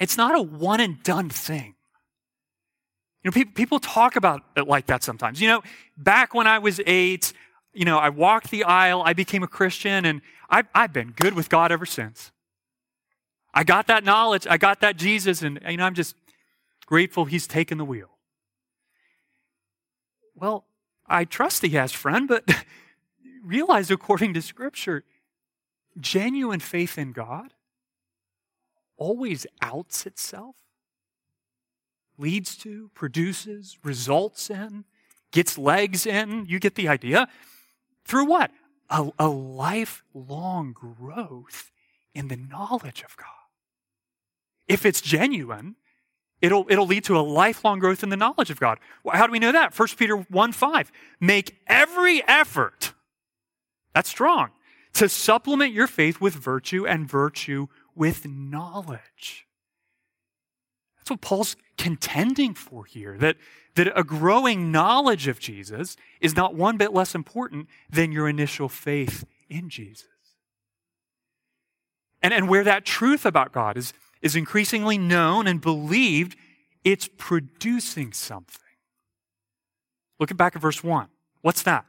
[0.00, 1.74] it's not a one and done thing.
[3.22, 5.40] You know, people, people talk about it like that sometimes.
[5.40, 5.62] You know,
[5.96, 7.32] back when I was eight,
[7.72, 10.20] you know, I walked the aisle, I became a Christian, and
[10.50, 12.32] I've, I've been good with God ever since.
[13.54, 16.16] I got that knowledge, I got that Jesus, and, you know, I'm just
[16.84, 18.10] grateful He's taken the wheel.
[20.34, 20.66] Well,
[21.06, 22.48] I trust He has, friend, but
[23.42, 25.04] realize according to Scripture,
[25.98, 27.54] genuine faith in God
[28.96, 30.56] always outs itself
[32.16, 34.84] leads to, produces, results in,
[35.32, 36.46] gets legs in.
[36.46, 37.28] You get the idea.
[38.04, 38.50] Through what?
[38.90, 41.72] A, a lifelong growth
[42.14, 43.26] in the knowledge of God.
[44.68, 45.76] If it's genuine,
[46.44, 48.78] it'll, it'll lead to a lifelong growth in the knowledge of God.
[49.10, 49.76] How do we know that?
[49.76, 50.92] 1 Peter 1 5.
[51.20, 52.92] Make every effort,
[53.94, 54.50] that's strong,
[54.94, 59.46] to supplement your faith with virtue and virtue with knowledge.
[60.98, 63.36] That's what Paul's contending for here that,
[63.74, 68.68] that a growing knowledge of Jesus is not one bit less important than your initial
[68.68, 70.06] faith in Jesus.
[72.22, 73.92] And, and where that truth about God is,
[74.24, 76.34] is increasingly known and believed,
[76.82, 78.58] it's producing something.
[80.18, 81.08] Look back at verse 1.
[81.42, 81.84] What's that?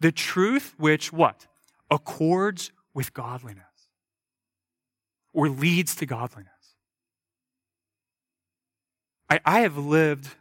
[0.00, 1.46] The truth which what?
[1.90, 3.64] Accords with godliness
[5.34, 6.50] or leads to godliness.
[9.28, 10.34] I, I have lived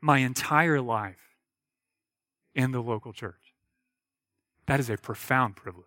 [0.00, 1.34] my entire life
[2.54, 3.34] in the local church.
[4.66, 5.86] That is a profound privilege.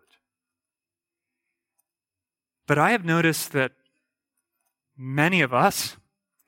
[2.66, 3.72] But I have noticed that
[4.96, 5.96] many of us,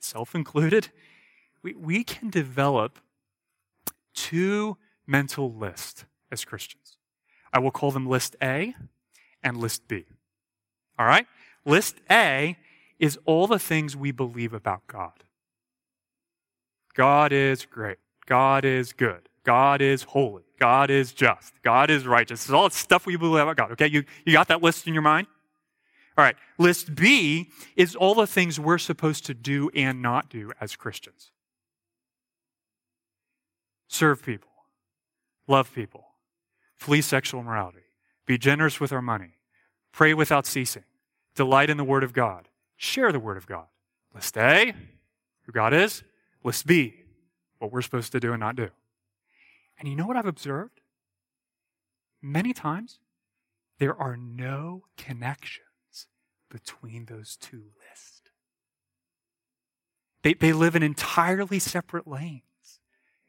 [0.01, 0.89] self included,
[1.63, 2.99] we, we can develop
[4.15, 4.77] two
[5.07, 6.97] mental lists as Christians.
[7.53, 8.75] I will call them list A
[9.43, 10.05] and list B.
[10.99, 11.27] All right?
[11.65, 12.57] List A
[12.99, 15.25] is all the things we believe about God.
[16.95, 17.99] God is great.
[18.27, 19.29] God is good.
[19.45, 20.45] God is holy.
[20.59, 21.53] God is just.
[21.63, 22.45] God is righteous.
[22.45, 23.73] It's all the stuff we believe about God.
[23.73, 25.27] Okay, you, you got that list in your mind?
[26.17, 30.53] All right, list B is all the things we're supposed to do and not do
[30.61, 31.33] as Christians.
[33.89, 34.51] Serve people,
[35.49, 36.07] love people,
[36.77, 37.87] flee sexual immorality,
[38.27, 39.39] be generous with our money,
[39.93, 40.85] pray without ceasing,
[41.35, 43.67] delight in the Word of God, share the Word of God.
[44.15, 44.73] List A,
[45.43, 46.05] who God is,
[46.45, 46.95] List B,
[47.59, 48.69] what we're supposed to do and not do.
[49.79, 50.81] And you know what I've observed?
[52.23, 53.01] Many times,
[53.81, 55.64] there are no connections
[56.51, 58.31] between those two lists.
[60.23, 62.81] They, they live in entirely separate lanes,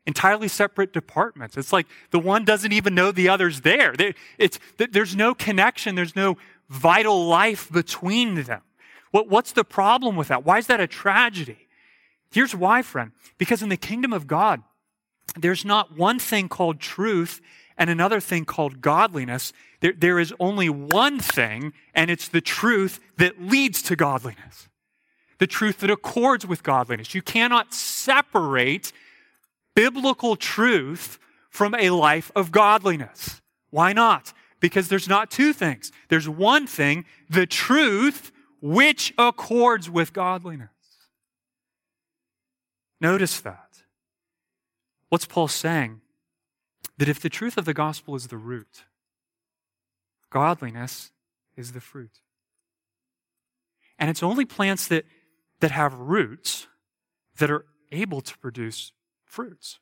[0.06, 1.58] entirely separate departments.
[1.58, 3.94] It's like the one doesn't even know the other's there.
[3.94, 6.38] They, it's, there's no connection, there's no
[6.70, 8.62] vital life between them.
[9.12, 10.46] What, what's the problem with that?
[10.46, 11.68] Why is that a tragedy?
[12.32, 13.12] Here's why, friend.
[13.38, 14.62] Because in the kingdom of God,
[15.38, 17.42] there's not one thing called truth
[17.78, 19.54] and another thing called godliness.
[19.82, 24.70] There, there is only one thing, and it's the truth that leads to godliness.
[25.40, 27.14] The truth that accords with godliness.
[27.14, 28.94] You cannot separate
[29.76, 31.20] biblical truth
[31.50, 33.42] from a life of godliness.
[33.70, 34.34] Why not?
[34.62, 35.92] Because there's not two things.
[36.08, 40.70] There's one thing, the truth which accords with godliness.
[43.02, 43.84] Notice that.
[45.10, 46.02] What's Paul saying?
[46.98, 48.86] That if the truth of the gospel is the root,
[50.30, 51.12] godliness
[51.56, 52.22] is the fruit.
[53.98, 55.06] And it's only plants that,
[55.60, 56.68] that have roots
[57.38, 58.92] that are able to produce
[59.24, 59.80] fruits.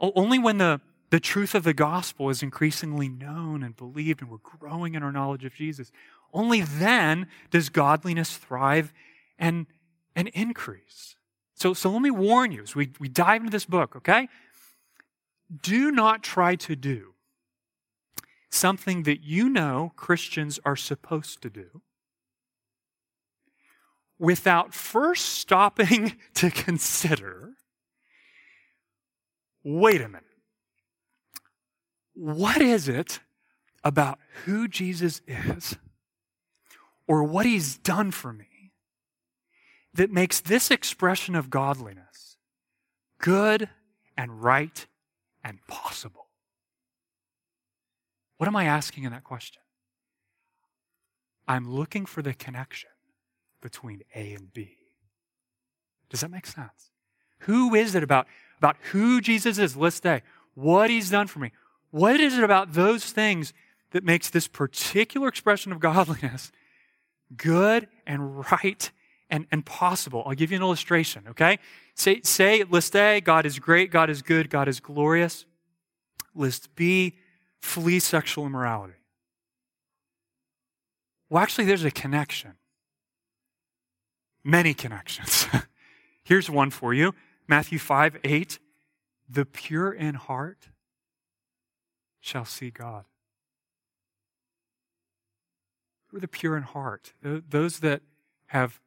[0.00, 4.38] Only when the, the truth of the gospel is increasingly known and believed and we're
[4.38, 5.90] growing in our knowledge of Jesus,
[6.32, 8.92] only then does godliness thrive
[9.38, 9.66] and,
[10.14, 11.16] and increase.
[11.54, 14.28] So, so let me warn you as we, we dive into this book, okay?
[15.62, 17.14] Do not try to do
[18.50, 21.82] something that you know Christians are supposed to do
[24.18, 27.52] without first stopping to consider
[29.62, 30.22] wait a minute.
[32.14, 33.18] What is it
[33.82, 35.76] about who Jesus is
[37.08, 38.72] or what he's done for me
[39.92, 42.36] that makes this expression of godliness
[43.18, 43.68] good
[44.16, 44.86] and right
[45.46, 46.26] and possible?
[48.36, 49.62] What am I asking in that question?
[51.46, 52.90] I'm looking for the connection
[53.62, 54.76] between A and B.
[56.10, 56.90] Does that make sense?
[57.40, 58.26] Who is it about,
[58.58, 59.76] about who Jesus is?
[59.76, 60.22] Let's say,
[60.54, 61.52] What he's done for me.
[61.90, 63.52] What is it about those things
[63.92, 66.50] that makes this particular expression of godliness
[67.36, 68.90] good and right
[69.30, 70.22] and, and possible?
[70.26, 71.58] I'll give you an illustration, okay?
[71.94, 75.46] Say, say list A, God is great, God is good, God is glorious.
[76.34, 77.16] List B,
[77.60, 78.94] flee sexual immorality.
[81.28, 82.52] Well, actually, there's a connection.
[84.44, 85.46] Many connections.
[86.22, 87.14] Here's one for you
[87.48, 88.58] Matthew 5 8.
[89.28, 90.68] The pure in heart
[92.20, 93.04] shall see God.
[96.08, 97.12] Who are the pure in heart?
[97.22, 98.02] Those that
[98.46, 98.80] have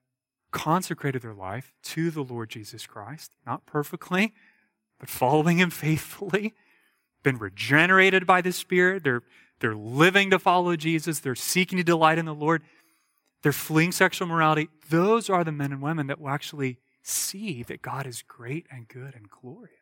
[0.52, 4.34] consecrated their life to the Lord Jesus Christ, not perfectly,
[5.00, 6.54] but following Him faithfully,
[7.24, 9.04] been regenerated by the Spirit.
[9.04, 9.24] They're,
[9.60, 11.20] they're living to follow Jesus.
[11.20, 12.64] They're seeking to delight in the Lord.
[13.42, 14.70] They're fleeing sexual morality.
[14.90, 18.88] Those are the men and women that will actually see that God is great and
[18.88, 19.74] good and glorious.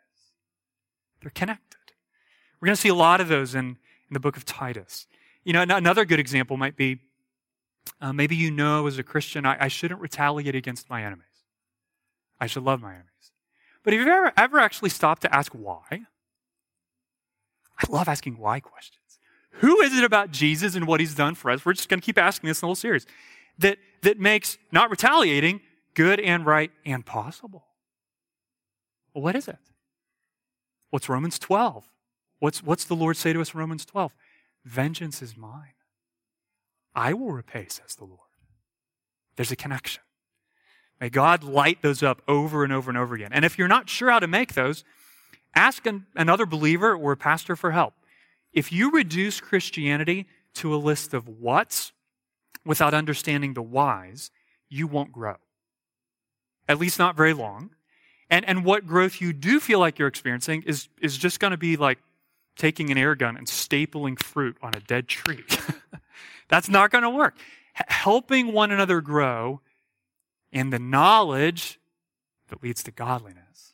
[1.22, 1.78] They're connected.
[2.60, 5.08] We're going to see a lot of those in, in the book of Titus.
[5.44, 7.00] You know, another good example might be
[8.02, 11.26] uh, maybe you know as a Christian, I, I shouldn't retaliate against my enemies.
[12.40, 13.08] I should love my enemies.
[13.84, 15.82] But have you ever, ever actually stopped to ask why?
[15.92, 19.20] I love asking why questions.
[19.54, 21.66] Who is it about Jesus and what he's done for us?
[21.66, 23.06] We're just going to keep asking this in the whole series.
[23.60, 25.62] That, that makes not retaliating
[25.96, 27.66] good and right and possible.
[29.14, 29.58] Well, what is it?
[30.90, 31.90] What's Romans 12?
[32.40, 34.14] What's, what's the Lord say to us in Romans 12?
[34.64, 35.74] Vengeance is mine.
[36.98, 38.20] I will repay, says the Lord.
[39.36, 40.02] There's a connection.
[41.00, 43.32] May God light those up over and over and over again.
[43.32, 44.84] And if you're not sure how to make those,
[45.56, 47.94] ask an, another believer or a pastor for help.
[48.52, 50.26] If you reduce Christianity
[50.56, 51.92] to a list of what's
[52.66, 54.32] without understanding the whys,
[54.68, 55.36] you won't grow.
[56.68, 57.70] At least not very long.
[58.28, 61.58] And, and what growth you do feel like you're experiencing is, is just going to
[61.58, 62.00] be like
[62.58, 65.44] taking an air gun and stapling fruit on a dead tree.
[66.50, 67.36] That's not going to work.
[67.74, 69.62] Helping one another grow
[70.52, 71.80] in the knowledge
[72.50, 73.74] that leads to godliness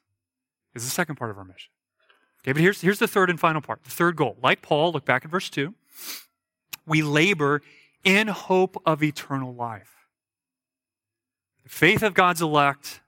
[0.74, 1.70] is the second part of our mission.
[2.42, 3.84] Okay, but here's, here's the third and final part.
[3.84, 4.38] The third goal.
[4.42, 5.74] Like Paul, look back at verse 2.
[6.86, 7.62] We labor
[8.04, 9.92] in hope of eternal life.
[11.64, 13.02] The faith of God's elect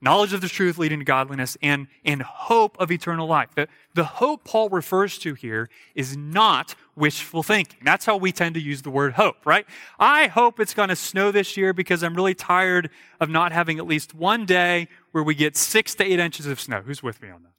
[0.00, 3.50] knowledge of the truth leading to godliness, and in hope of eternal life.
[3.54, 7.80] The, the hope Paul refers to here is not wishful thinking.
[7.82, 9.66] That's how we tend to use the word hope, right?
[9.98, 13.78] I hope it's going to snow this year because I'm really tired of not having
[13.78, 16.82] at least one day where we get six to eight inches of snow.
[16.82, 17.52] Who's with me on that?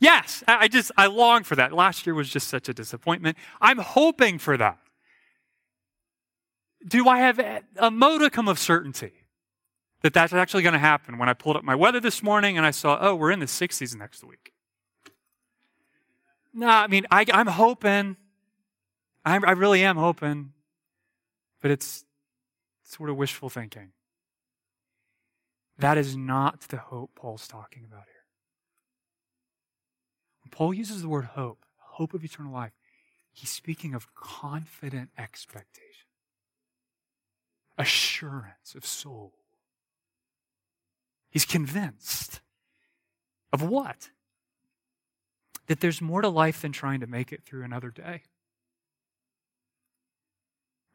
[0.00, 1.72] Yes, I just, I long for that.
[1.72, 3.36] Last year was just such a disappointment.
[3.60, 4.78] I'm hoping for that.
[6.86, 7.38] Do I have
[7.76, 9.24] a modicum of certainty?
[10.04, 12.66] that that's actually going to happen when I pulled up my weather this morning and
[12.66, 14.52] I saw, oh, we're in the 60s next week.
[16.52, 18.18] No, I mean, I, am hoping.
[19.24, 20.52] I, I really am hoping.
[21.60, 22.04] But it's
[22.82, 23.92] sort of wishful thinking.
[25.78, 28.24] That is not the hope Paul's talking about here.
[30.42, 32.72] When Paul uses the word hope, hope of eternal life,
[33.32, 36.06] he's speaking of confident expectation,
[37.78, 39.32] assurance of soul.
[41.30, 42.40] He's convinced.
[43.52, 44.10] Of what?
[45.66, 48.22] That there's more to life than trying to make it through another day.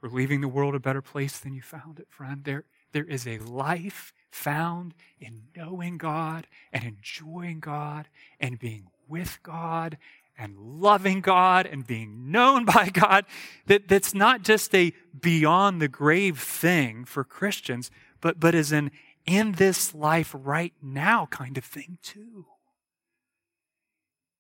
[0.02, 2.44] We're leaving the world a better place than you found it, friend.
[2.44, 8.08] There, there is a life found in knowing God and enjoying God
[8.40, 9.98] and being with God
[10.38, 13.26] and loving God and being known by God.
[13.68, 17.92] That, that's not just a beyond the grave thing for Christians,
[18.22, 18.92] but, but is an
[19.26, 22.46] in this life right now kind of thing, too.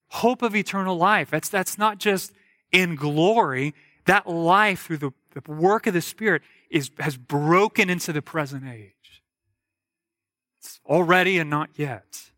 [0.08, 1.30] Hope of eternal life.
[1.30, 2.32] That's, that's not just
[2.72, 3.76] in glory.
[4.10, 6.42] That life through the, the work of the Spirit
[6.72, 9.22] is, has broken into the present age.
[10.60, 12.32] It's already and not yet.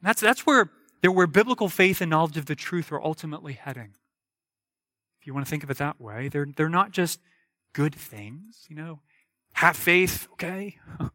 [0.00, 0.70] That's, that's where
[1.00, 3.94] they're where biblical faith and knowledge of the truth are ultimately heading.
[5.20, 7.18] If you want to think of it that way, they're, they're not just
[7.72, 9.00] good things, you know.
[9.54, 10.78] Have faith, okay.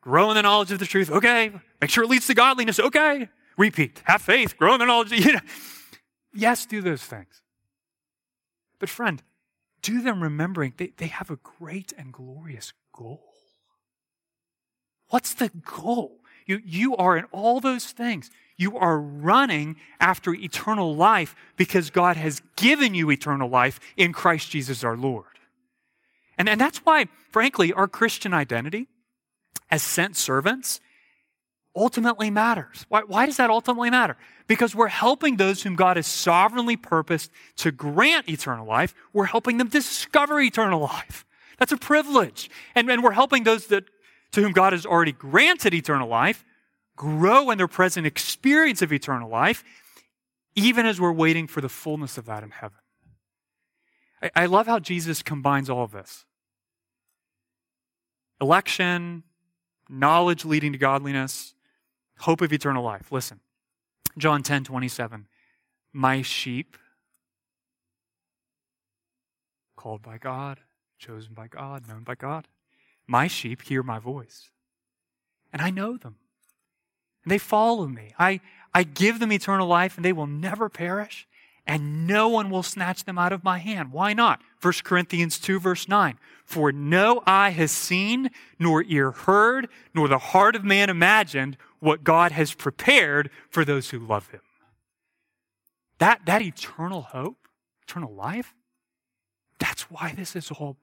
[0.00, 1.52] Grow in the knowledge of the truth, okay.
[1.82, 3.28] Make sure it leads to godliness, okay.
[3.58, 4.00] Repeat.
[4.04, 5.40] Have faith, grow in the knowledge, you know.
[6.32, 7.42] Yes, do those things.
[8.78, 9.22] But friend,
[9.82, 13.22] do them remembering they, they have a great and glorious goal.
[15.08, 16.20] What's the goal?
[16.46, 18.30] You, you are in all those things.
[18.56, 24.50] You are running after eternal life because God has given you eternal life in Christ
[24.50, 25.26] Jesus our Lord.
[26.38, 28.88] And, and that's why, frankly, our Christian identity
[29.70, 30.80] as sent servants
[31.76, 32.86] ultimately matters.
[32.88, 34.16] Why, why does that ultimately matter?
[34.46, 38.94] Because we're helping those whom God has sovereignly purposed to grant eternal life.
[39.12, 41.26] We're helping them discover eternal life.
[41.58, 42.50] That's a privilege.
[42.74, 43.84] And, and we're helping those that,
[44.32, 46.44] to whom God has already granted eternal life
[46.96, 49.62] grow in their present experience of eternal life,
[50.54, 52.78] even as we're waiting for the fullness of that in heaven.
[54.22, 56.24] I, I love how Jesus combines all of this
[58.40, 59.22] election,
[59.88, 61.54] knowledge leading to godliness,
[62.18, 63.10] hope of eternal life.
[63.10, 63.40] Listen,
[64.18, 65.26] John 10 27.
[65.92, 66.76] My sheep,
[69.76, 70.60] called by God,
[70.98, 72.48] chosen by God, known by God,
[73.06, 74.50] my sheep hear my voice,
[75.52, 76.16] and I know them
[77.26, 78.14] and they follow me.
[78.20, 78.40] I,
[78.72, 81.26] I give them eternal life and they will never perish
[81.66, 83.90] and no one will snatch them out of my hand.
[83.90, 84.40] Why not?
[84.62, 86.20] 1 Corinthians 2 verse 9.
[86.44, 92.04] For no eye has seen, nor ear heard, nor the heart of man imagined what
[92.04, 94.40] God has prepared for those who love him.
[95.98, 97.48] That, that eternal hope,
[97.82, 98.54] eternal life,
[99.58, 100.76] that's why this is all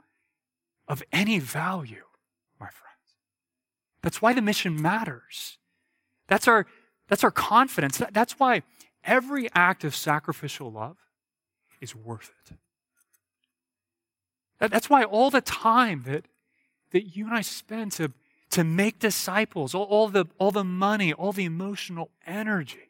[0.88, 2.06] of any value,
[2.60, 3.18] my friends.
[4.02, 5.58] That's why the mission matters.
[6.28, 6.66] That's our,
[7.08, 8.02] that's our confidence.
[8.12, 8.64] That's why
[9.04, 10.98] every act of sacrificial love
[11.80, 12.58] is worth it.
[14.72, 16.26] That's why all the time that,
[16.92, 18.12] that you and I spend to,
[18.54, 22.90] to make disciples, all, all, the, all the money, all the emotional energy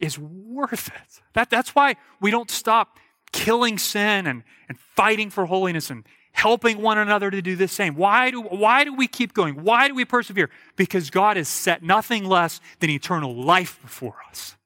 [0.00, 1.20] is worth it.
[1.34, 2.98] That, that's why we don't stop
[3.32, 7.94] killing sin and, and fighting for holiness and, helping one another to do the same.
[7.94, 9.62] Why do, why do we keep going?
[9.62, 10.50] Why do we persevere?
[10.76, 14.56] Because God has set nothing less than eternal life before us.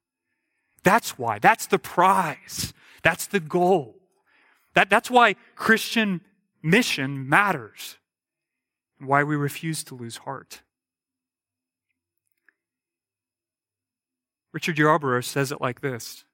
[0.84, 1.38] That's why.
[1.38, 2.72] That's the prize.
[3.02, 3.96] That's the goal.
[4.74, 6.20] That, that's why Christian
[6.62, 7.98] mission matters
[8.98, 10.62] why we refuse to lose heart.
[14.52, 16.24] Richard Yarbrough says it like this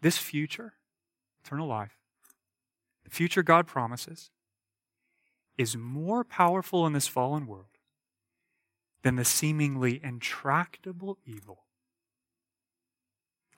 [0.00, 0.74] This future,
[1.44, 1.96] eternal life,
[3.04, 4.30] the future God promises,
[5.56, 7.78] is more powerful in this fallen world
[9.02, 11.64] than the seemingly intractable evil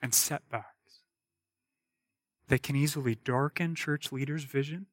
[0.01, 1.03] and setbacks
[2.47, 4.87] that can easily darken church leaders' vision,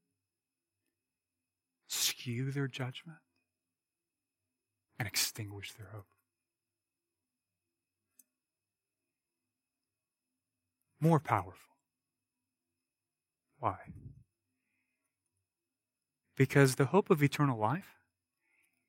[1.88, 3.18] skew their judgment,
[4.98, 6.06] and extinguish their hope.
[11.00, 11.76] More powerful.
[13.58, 13.78] Why?
[16.36, 17.96] Because the hope of eternal life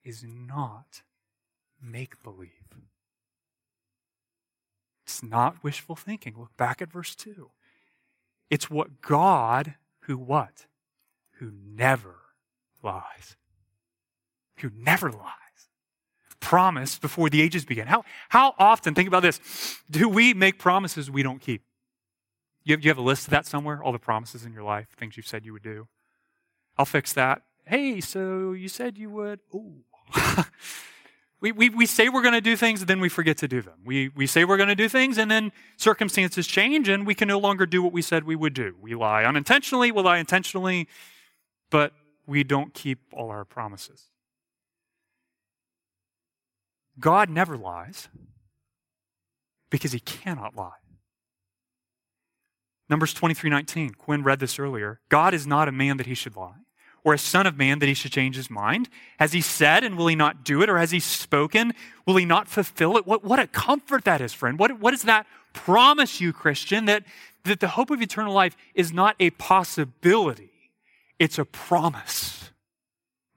[0.04, 1.02] is not
[1.82, 2.50] make believe.
[5.04, 6.36] It's not wishful thinking.
[6.38, 7.50] Look back at verse 2.
[8.50, 10.68] It's what God, who what?
[11.38, 12.29] Who never
[12.84, 13.36] lies.
[14.60, 15.34] Who never lies.
[16.40, 17.88] Promised before the ages began.
[17.88, 19.40] How, how often, think about this,
[19.90, 21.64] do we make promises we don't keep?
[22.64, 23.84] You have, you have a list of that somewhere?
[23.84, 25.88] All the promises in your life, things you've said you would do?
[26.78, 27.42] I'll fix that.
[27.66, 29.42] Hey, so you said you would.
[29.54, 29.84] Ooh.
[31.42, 33.62] we, we, we say we're going to do things, and then we forget to do
[33.62, 33.80] them.
[33.86, 37.28] We, we say we're going to do things, and then circumstances change, and we can
[37.28, 38.76] no longer do what we said we would do.
[38.82, 40.88] We lie unintentionally, we lie intentionally,
[41.70, 41.94] but
[42.30, 44.06] we don't keep all our promises.
[47.00, 48.08] God never lies
[49.70, 50.80] because he cannot lie.
[52.90, 53.96] Numbers 23:19.
[53.96, 55.00] Quinn read this earlier.
[55.10, 56.60] God is not a man that he should lie
[57.04, 58.90] or a son of man that he should change his mind?
[59.20, 60.70] Has he said and will he not do it?
[60.70, 61.74] Or has he spoken?
[62.06, 63.08] Will he not fulfill it?
[63.08, 64.60] What, what a comfort that is, friend.
[64.60, 66.86] What, what does that promise you, Christian?
[66.86, 67.04] That,
[67.44, 70.52] that the hope of eternal life is not a possibility,
[71.20, 72.52] it's a promise,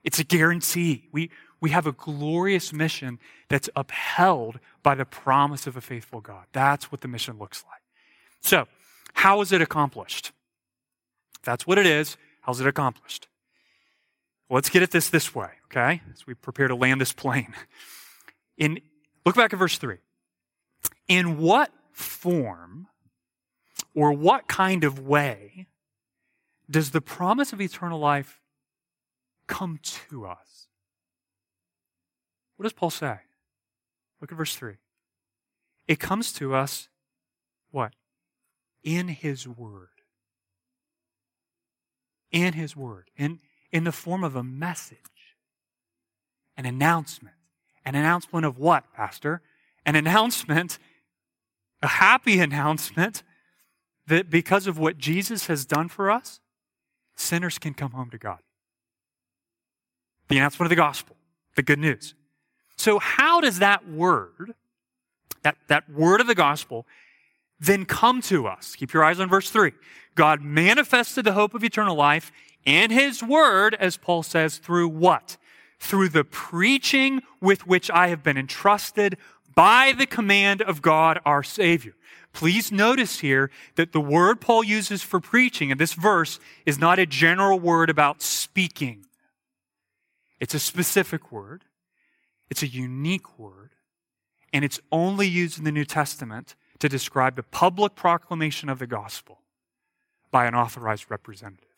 [0.04, 1.08] it's a guarantee.
[1.12, 1.30] We,
[1.60, 6.46] we have a glorious mission that's upheld by the promise of a faithful God.
[6.52, 7.82] That's what the mission looks like.
[8.40, 8.66] So,
[9.14, 10.32] how is it accomplished?
[11.44, 12.16] that's what it is.
[12.42, 13.26] How's it accomplished?
[14.48, 16.00] Well, Let's get at this this way, okay?
[16.12, 17.52] As we prepare to land this plane.
[18.56, 18.80] In
[19.24, 19.98] Look back at verse 3.
[21.08, 22.88] In what form
[23.94, 25.66] or what kind of way
[26.72, 28.40] does the promise of eternal life
[29.46, 30.68] come to us?
[32.56, 33.18] What does Paul say?
[34.20, 34.74] Look at verse 3.
[35.86, 36.88] It comes to us,
[37.70, 37.92] what?
[38.82, 39.88] In his word.
[42.30, 43.10] In his word.
[43.16, 44.98] In, in the form of a message.
[46.56, 47.34] An announcement.
[47.84, 49.42] An announcement of what, Pastor?
[49.84, 50.78] An announcement,
[51.82, 53.22] a happy announcement
[54.06, 56.40] that because of what Jesus has done for us,
[57.22, 58.38] sinners can come home to God.
[60.28, 61.16] The announcement of the gospel,
[61.56, 62.14] the good news.
[62.76, 64.54] So, how does that word,
[65.42, 66.86] that, that word of the gospel,
[67.60, 68.74] then come to us?
[68.76, 69.72] Keep your eyes on verse 3.
[70.14, 72.32] God manifested the hope of eternal life
[72.64, 75.36] in his word, as Paul says, through what?
[75.78, 79.16] Through the preaching with which I have been entrusted
[79.54, 81.94] by the command of God our Savior.
[82.32, 86.98] Please notice here that the word Paul uses for preaching in this verse is not
[86.98, 89.04] a general word about speaking.
[90.40, 91.64] It's a specific word.
[92.50, 93.70] It's a unique word.
[94.52, 98.86] And it's only used in the New Testament to describe the public proclamation of the
[98.86, 99.38] gospel
[100.30, 101.68] by an authorized representative.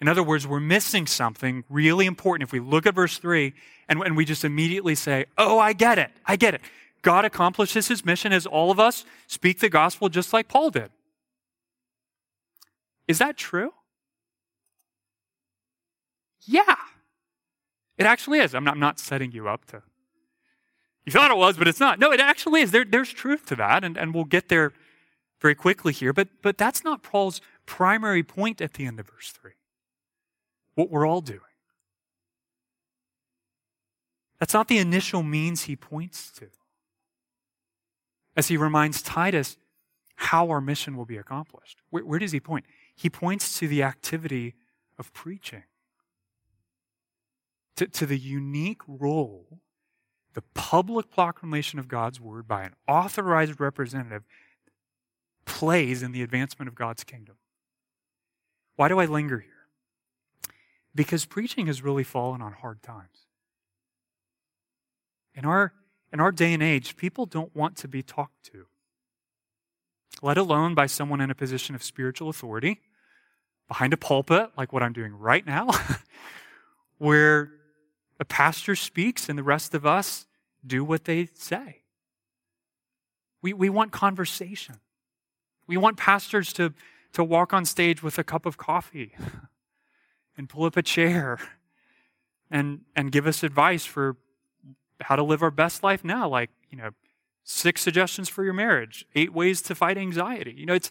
[0.00, 3.52] In other words, we're missing something really important if we look at verse 3
[3.88, 6.10] and, and we just immediately say, Oh, I get it.
[6.26, 6.60] I get it.
[7.02, 10.90] God accomplishes his mission as all of us speak the gospel just like Paul did.
[13.08, 13.72] Is that true?
[16.42, 16.76] Yeah.
[17.98, 18.54] It actually is.
[18.54, 19.82] I'm not, I'm not setting you up to.
[21.04, 21.98] You thought it was, but it's not.
[21.98, 22.70] No, it actually is.
[22.70, 24.72] There, there's truth to that, and, and we'll get there
[25.40, 26.12] very quickly here.
[26.12, 29.52] But, but that's not Paul's primary point at the end of verse 3.
[30.76, 31.40] What we're all doing.
[34.38, 36.46] That's not the initial means he points to
[38.36, 39.56] as he reminds Titus
[40.16, 41.78] how our mission will be accomplished.
[41.90, 42.64] Where, where, does he point?
[42.94, 44.54] He points to the activity
[44.98, 45.64] of preaching,
[47.76, 49.60] to, to the unique role
[50.34, 54.24] the public proclamation of God's word by an authorized representative
[55.44, 57.36] plays in the advancement of God's kingdom.
[58.76, 59.50] Why do I linger here?
[60.94, 63.26] Because preaching has really fallen on hard times.
[65.34, 65.72] In our
[66.12, 68.66] in our day and age, people don't want to be talked to,
[70.20, 72.80] let alone by someone in a position of spiritual authority
[73.66, 75.70] behind a pulpit, like what I'm doing right now,
[76.98, 77.52] where
[78.20, 80.26] a pastor speaks and the rest of us
[80.66, 81.78] do what they say.
[83.40, 84.76] We, we want conversation.
[85.66, 86.74] We want pastors to,
[87.14, 89.14] to walk on stage with a cup of coffee
[90.36, 91.38] and pull up a chair
[92.50, 94.16] and, and give us advice for
[95.02, 96.90] how to live our best life now, like, you know,
[97.44, 100.54] six suggestions for your marriage, eight ways to fight anxiety.
[100.56, 100.90] You know, it's,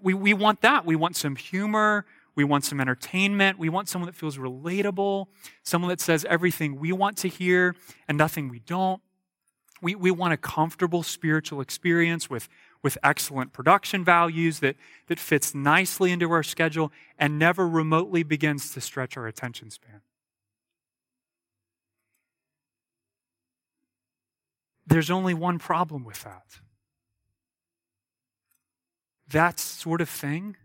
[0.00, 0.84] we, we want that.
[0.84, 2.06] We want some humor.
[2.34, 3.58] We want some entertainment.
[3.58, 5.26] We want someone that feels relatable,
[5.62, 7.74] someone that says everything we want to hear
[8.08, 9.02] and nothing we don't.
[9.82, 12.48] We, we want a comfortable spiritual experience with,
[12.82, 14.76] with excellent production values that,
[15.08, 20.02] that fits nicely into our schedule and never remotely begins to stretch our attention span.
[24.86, 26.60] There's only one problem with that.
[29.28, 30.56] That sort of thing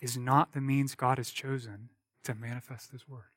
[0.00, 1.88] is not the means God has chosen
[2.24, 3.30] to manifest His Word.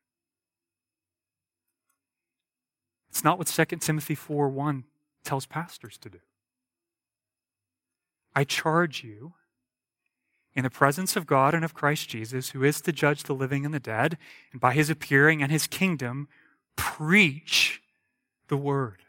[3.09, 4.84] It's not what 2 Timothy 4 1
[5.24, 6.20] tells pastors to do.
[8.36, 9.34] I charge you
[10.53, 13.65] in the presence of God and of Christ Jesus, who is to judge the living
[13.65, 14.17] and the dead,
[14.51, 16.28] and by his appearing and his kingdom,
[16.76, 17.82] preach
[18.47, 19.03] the word.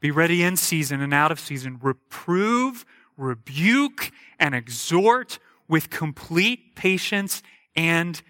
[0.00, 1.78] Be ready in season and out of season.
[1.82, 2.84] Reprove,
[3.16, 5.38] rebuke, and exhort
[5.68, 7.42] with complete patience
[7.74, 8.20] and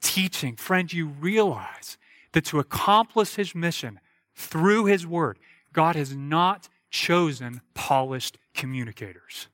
[0.00, 0.56] teaching.
[0.56, 1.98] Friend, you realize
[2.32, 4.00] that to accomplish his mission
[4.34, 5.38] through his word,
[5.72, 9.48] God has not chosen polished communicators.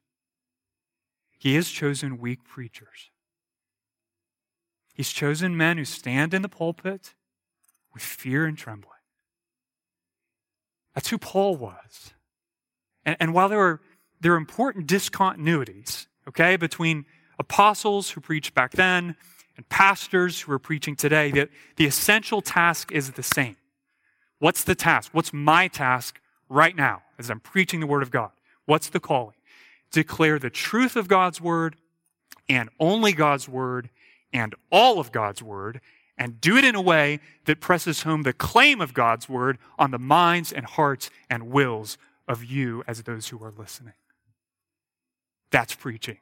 [1.39, 3.11] He has chosen weak preachers.
[4.95, 7.15] He's chosen men who stand in the pulpit
[7.93, 8.92] with fear and trembling.
[10.95, 12.13] That's who Paul was.
[13.05, 13.81] And, and while there are,
[14.21, 17.05] there important discontinuities, okay, between
[17.39, 19.17] apostles who preached back then
[19.57, 23.57] and pastors who are preaching today, that the essential task is the same.
[24.39, 25.11] What's the task?
[25.13, 28.31] What's my task right now as I'm preaching the Word of God?
[28.67, 29.37] What's the calling?
[29.91, 31.77] Declare the truth of God's Word
[32.49, 33.91] and only God's Word
[34.33, 35.81] and all of God's Word
[36.19, 39.91] and do it in a way that presses home the claim of God's word on
[39.91, 41.99] the minds and hearts and wills
[42.29, 43.95] of you as those who are listening.
[45.51, 46.19] That's preaching.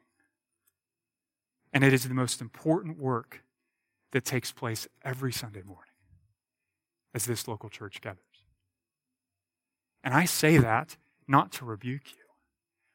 [1.73, 3.43] And it is the most important work
[4.11, 5.85] that takes place every Sunday morning
[7.13, 8.19] as this local church gathers.
[10.03, 12.23] And I say that not to rebuke you,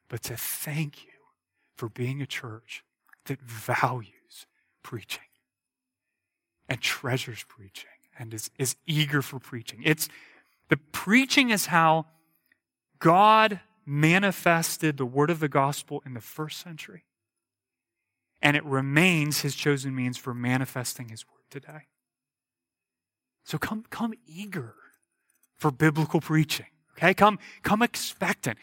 [0.09, 1.11] but to thank you
[1.75, 2.83] for being a church
[3.25, 4.45] that values
[4.83, 5.26] preaching
[6.69, 9.81] and treasures preaching and is, is eager for preaching.
[9.83, 10.09] It's
[10.69, 12.07] the preaching is how
[12.99, 17.05] God manifested the word of the gospel in the first century.
[18.41, 21.87] And it remains his chosen means for manifesting his word today.
[23.43, 24.75] So come, come eager
[25.55, 26.67] for biblical preaching.
[26.97, 27.13] Okay?
[27.13, 28.57] Come, come expectant.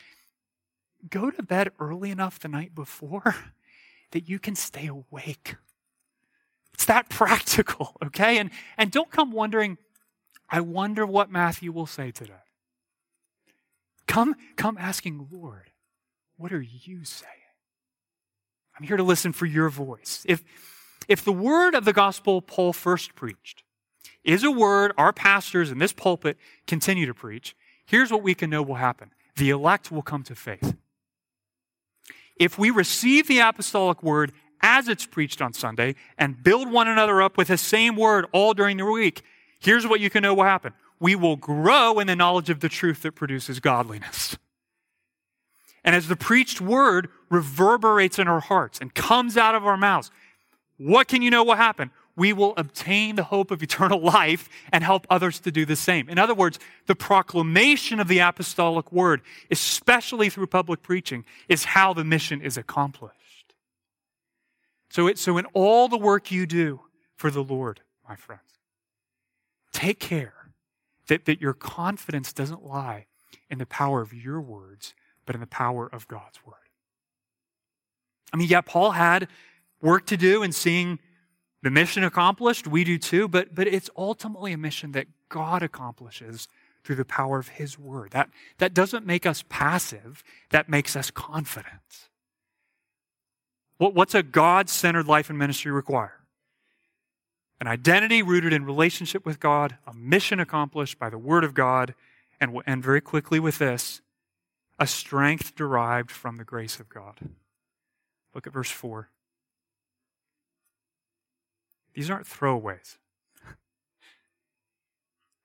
[1.09, 3.35] Go to bed early enough the night before
[4.11, 5.57] that you can stay awake.
[6.75, 8.39] It's that practical, okay?
[8.39, 9.79] And, and don't come wondering,
[10.51, 12.35] I wonder what Matthew will say today.
[14.07, 15.71] Come, come asking, Lord,
[16.37, 17.33] what are you saying?
[18.79, 20.25] I'm here to listen for your voice.
[20.29, 20.45] If,
[21.09, 23.63] if the word of the gospel Paul first preached
[24.25, 27.55] is a word our pastors in this pulpit continue to preach,
[27.87, 29.11] here's what we can know will happen.
[29.37, 30.75] The elect will come to faith.
[32.37, 34.33] If we receive the apostolic word
[34.63, 38.55] as it's preached on Sunday and build one another up with the same word all
[38.55, 39.23] during the week,
[39.61, 40.73] here's what you can know will happen.
[41.01, 44.37] We will grow in the knowledge of the truth that produces godliness.
[45.85, 50.11] And as the preached word reverberates in our hearts and comes out of our mouths,
[50.79, 51.91] what can you know will happen?
[52.17, 56.09] We will obtain the hope of eternal life and help others to do the same.
[56.09, 61.93] In other words, the proclamation of the apostolic word, especially through public preaching, is how
[61.93, 63.19] the mission is accomplished.
[64.95, 66.83] So, it, so in all the work you do
[67.17, 68.61] for the Lord, my friends,
[69.73, 70.53] take care
[71.09, 73.07] that, that your confidence doesn't lie
[73.51, 74.95] in the power of your words,
[75.27, 76.55] but in the power of God's word.
[78.33, 79.27] I mean, yeah, Paul had
[79.83, 81.01] work to do in seeing
[81.61, 82.69] the mission accomplished.
[82.69, 86.47] We do too, but, but it's ultimately a mission that God accomplishes
[86.85, 88.13] through the power of his word.
[88.13, 92.11] That, that doesn't make us passive, that makes us confident.
[93.79, 96.21] What, what's a God centered life and ministry require?
[97.61, 101.95] An identity rooted in relationship with God, a mission accomplished by the Word of God,
[102.41, 104.01] and, and very quickly with this,
[104.79, 107.15] a strength derived from the grace of God.
[108.35, 109.09] Look at verse 4.
[111.95, 112.99] These aren't throwaways.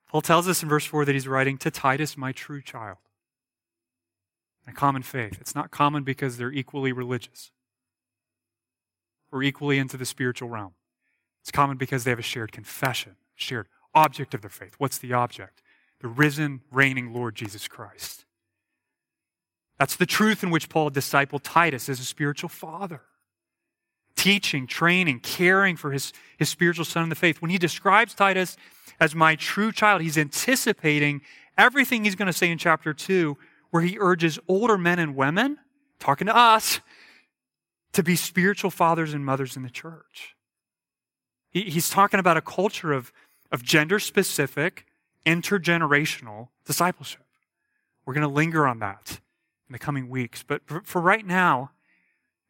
[0.09, 2.97] Paul tells us in verse 4 that he's writing to Titus, my true child.
[4.67, 5.37] A common faith.
[5.39, 7.51] It's not common because they're equally religious
[9.31, 10.73] or equally into the spiritual realm.
[11.41, 14.75] It's common because they have a shared confession, shared object of their faith.
[14.77, 15.61] What's the object?
[16.01, 18.25] The risen, reigning Lord Jesus Christ.
[19.77, 23.01] That's the truth in which Paul discipled Titus as a spiritual father.
[24.15, 27.41] Teaching, training, caring for his, his spiritual son in the faith.
[27.41, 28.57] When he describes Titus
[28.99, 31.21] as my true child, he's anticipating
[31.57, 33.37] everything he's going to say in chapter 2,
[33.71, 35.57] where he urges older men and women,
[35.99, 36.81] talking to us,
[37.93, 40.35] to be spiritual fathers and mothers in the church.
[41.51, 43.11] He's talking about a culture of,
[43.51, 44.85] of gender specific,
[45.25, 47.25] intergenerational discipleship.
[48.05, 49.19] We're going to linger on that
[49.67, 50.43] in the coming weeks.
[50.43, 51.71] But for right now,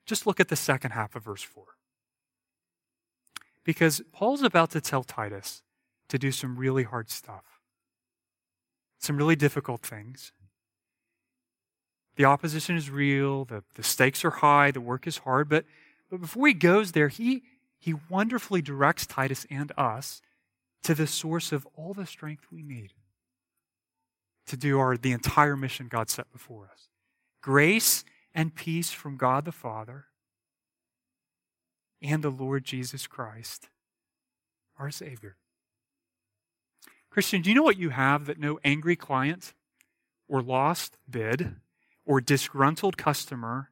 [0.05, 1.63] just look at the second half of verse 4.
[3.63, 5.61] Because Paul's about to tell Titus
[6.09, 7.61] to do some really hard stuff,
[8.97, 10.31] some really difficult things.
[12.19, 15.63] The opposition is real, the, the stakes are high, the work is hard, but,
[16.11, 17.43] but before he goes there, he,
[17.77, 20.21] he wonderfully directs Titus and us
[20.83, 22.91] to the source of all the strength we need
[24.47, 26.89] to do our, the entire mission God set before us.
[27.39, 28.03] Grace
[28.35, 30.07] and peace from God the Father
[32.01, 33.69] and the Lord Jesus Christ,
[34.77, 35.37] our Savior.
[37.09, 39.53] Christian, do you know what you have that no angry client
[40.27, 41.55] or lost bid
[42.09, 43.69] or disgruntled customer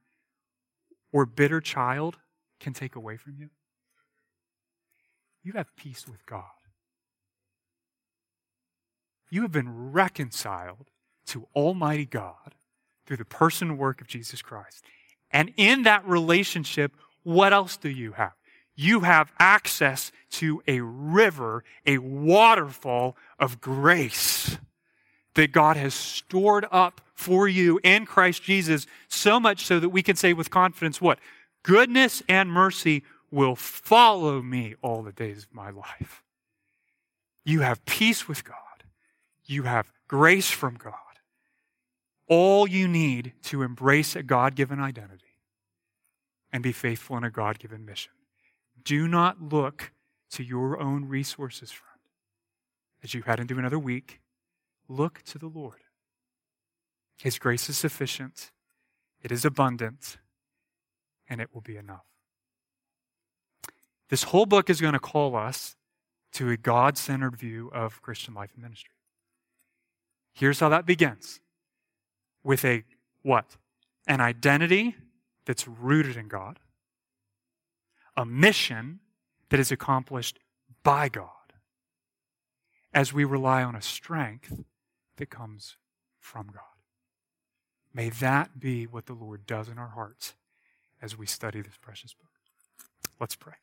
[1.12, 2.18] or bitter child
[2.60, 3.50] can take away from you?
[5.44, 6.44] You have peace with God.
[9.32, 10.92] You have been reconciled
[11.28, 12.54] to Almighty God
[13.08, 14.86] through the person and work of Jesus Christ.
[15.32, 18.34] And in that relationship, what else do you have?
[18.76, 24.60] You have access to a river, a waterfall of grace
[25.38, 30.02] that God has stored up for you in Christ Jesus, so much so that we
[30.02, 31.20] can say with confidence, what?
[31.62, 36.24] Goodness and mercy will follow me all the days of my life.
[37.46, 38.56] You have peace with God.
[39.46, 40.94] You have grace from God.
[42.28, 45.36] All you need to embrace a God given identity
[46.52, 48.14] and be faithful in a God given mission.
[48.84, 49.92] Do not look
[50.32, 52.00] to your own resources, friend.
[53.04, 54.20] As you head into another week,
[54.88, 55.82] look to the Lord.
[57.18, 58.52] His grace is sufficient,
[59.22, 60.18] it is abundant,
[61.30, 62.06] and it will be enough.
[64.10, 65.76] This whole book is going to call us
[66.34, 68.94] to a God centered view of Christian life and ministry.
[70.34, 71.40] Here's how that begins
[72.44, 72.84] with a
[73.24, 73.58] what?
[74.06, 74.96] An identity
[75.46, 76.60] that's rooted in God,
[78.16, 79.00] a mission
[79.50, 80.40] that is accomplished
[80.84, 81.32] by God,
[82.94, 84.64] as we rely on a strength
[85.18, 85.78] that comes
[86.20, 86.64] from God.
[87.94, 90.34] May that be what the Lord does in our hearts
[91.02, 92.30] as we study this precious book.
[93.20, 93.54] Let's pray.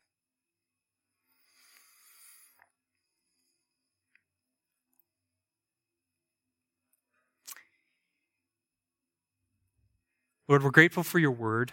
[10.47, 11.71] Lord, we're grateful for your word.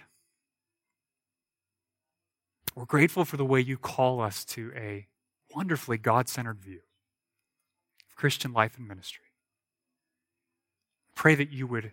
[2.75, 5.07] We're grateful for the way you call us to a
[5.55, 6.81] wonderfully God centered view
[8.09, 9.32] of Christian life and ministry.
[11.15, 11.93] Pray that you would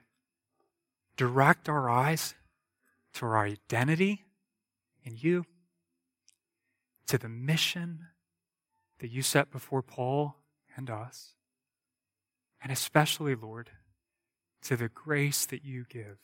[1.18, 2.36] direct our eyes
[3.14, 4.24] to our identity
[5.04, 5.46] in you,
[7.08, 8.08] to the mission
[9.00, 10.36] that you set before Paul
[10.76, 11.34] and us,
[12.62, 13.72] and especially, Lord,
[14.64, 16.20] to the grace that you give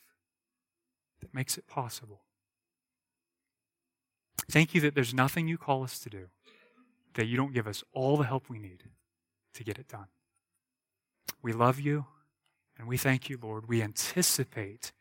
[1.20, 2.22] that makes it possible.
[4.50, 6.26] Thank you that there's nothing you call us to do
[7.14, 8.84] that you don't give us all the help we need
[9.54, 10.06] to get it done.
[11.42, 12.06] We love you
[12.78, 13.68] and we thank you, Lord.
[13.68, 14.92] We anticipate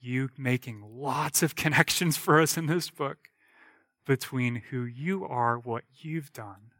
[0.00, 3.28] you making lots of connections for us in this book
[4.06, 6.72] between who you are, what you've done,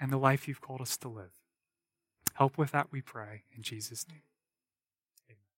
[0.00, 1.32] and the life you've called us to live.
[2.34, 4.22] Help with that, we pray, in Jesus' name.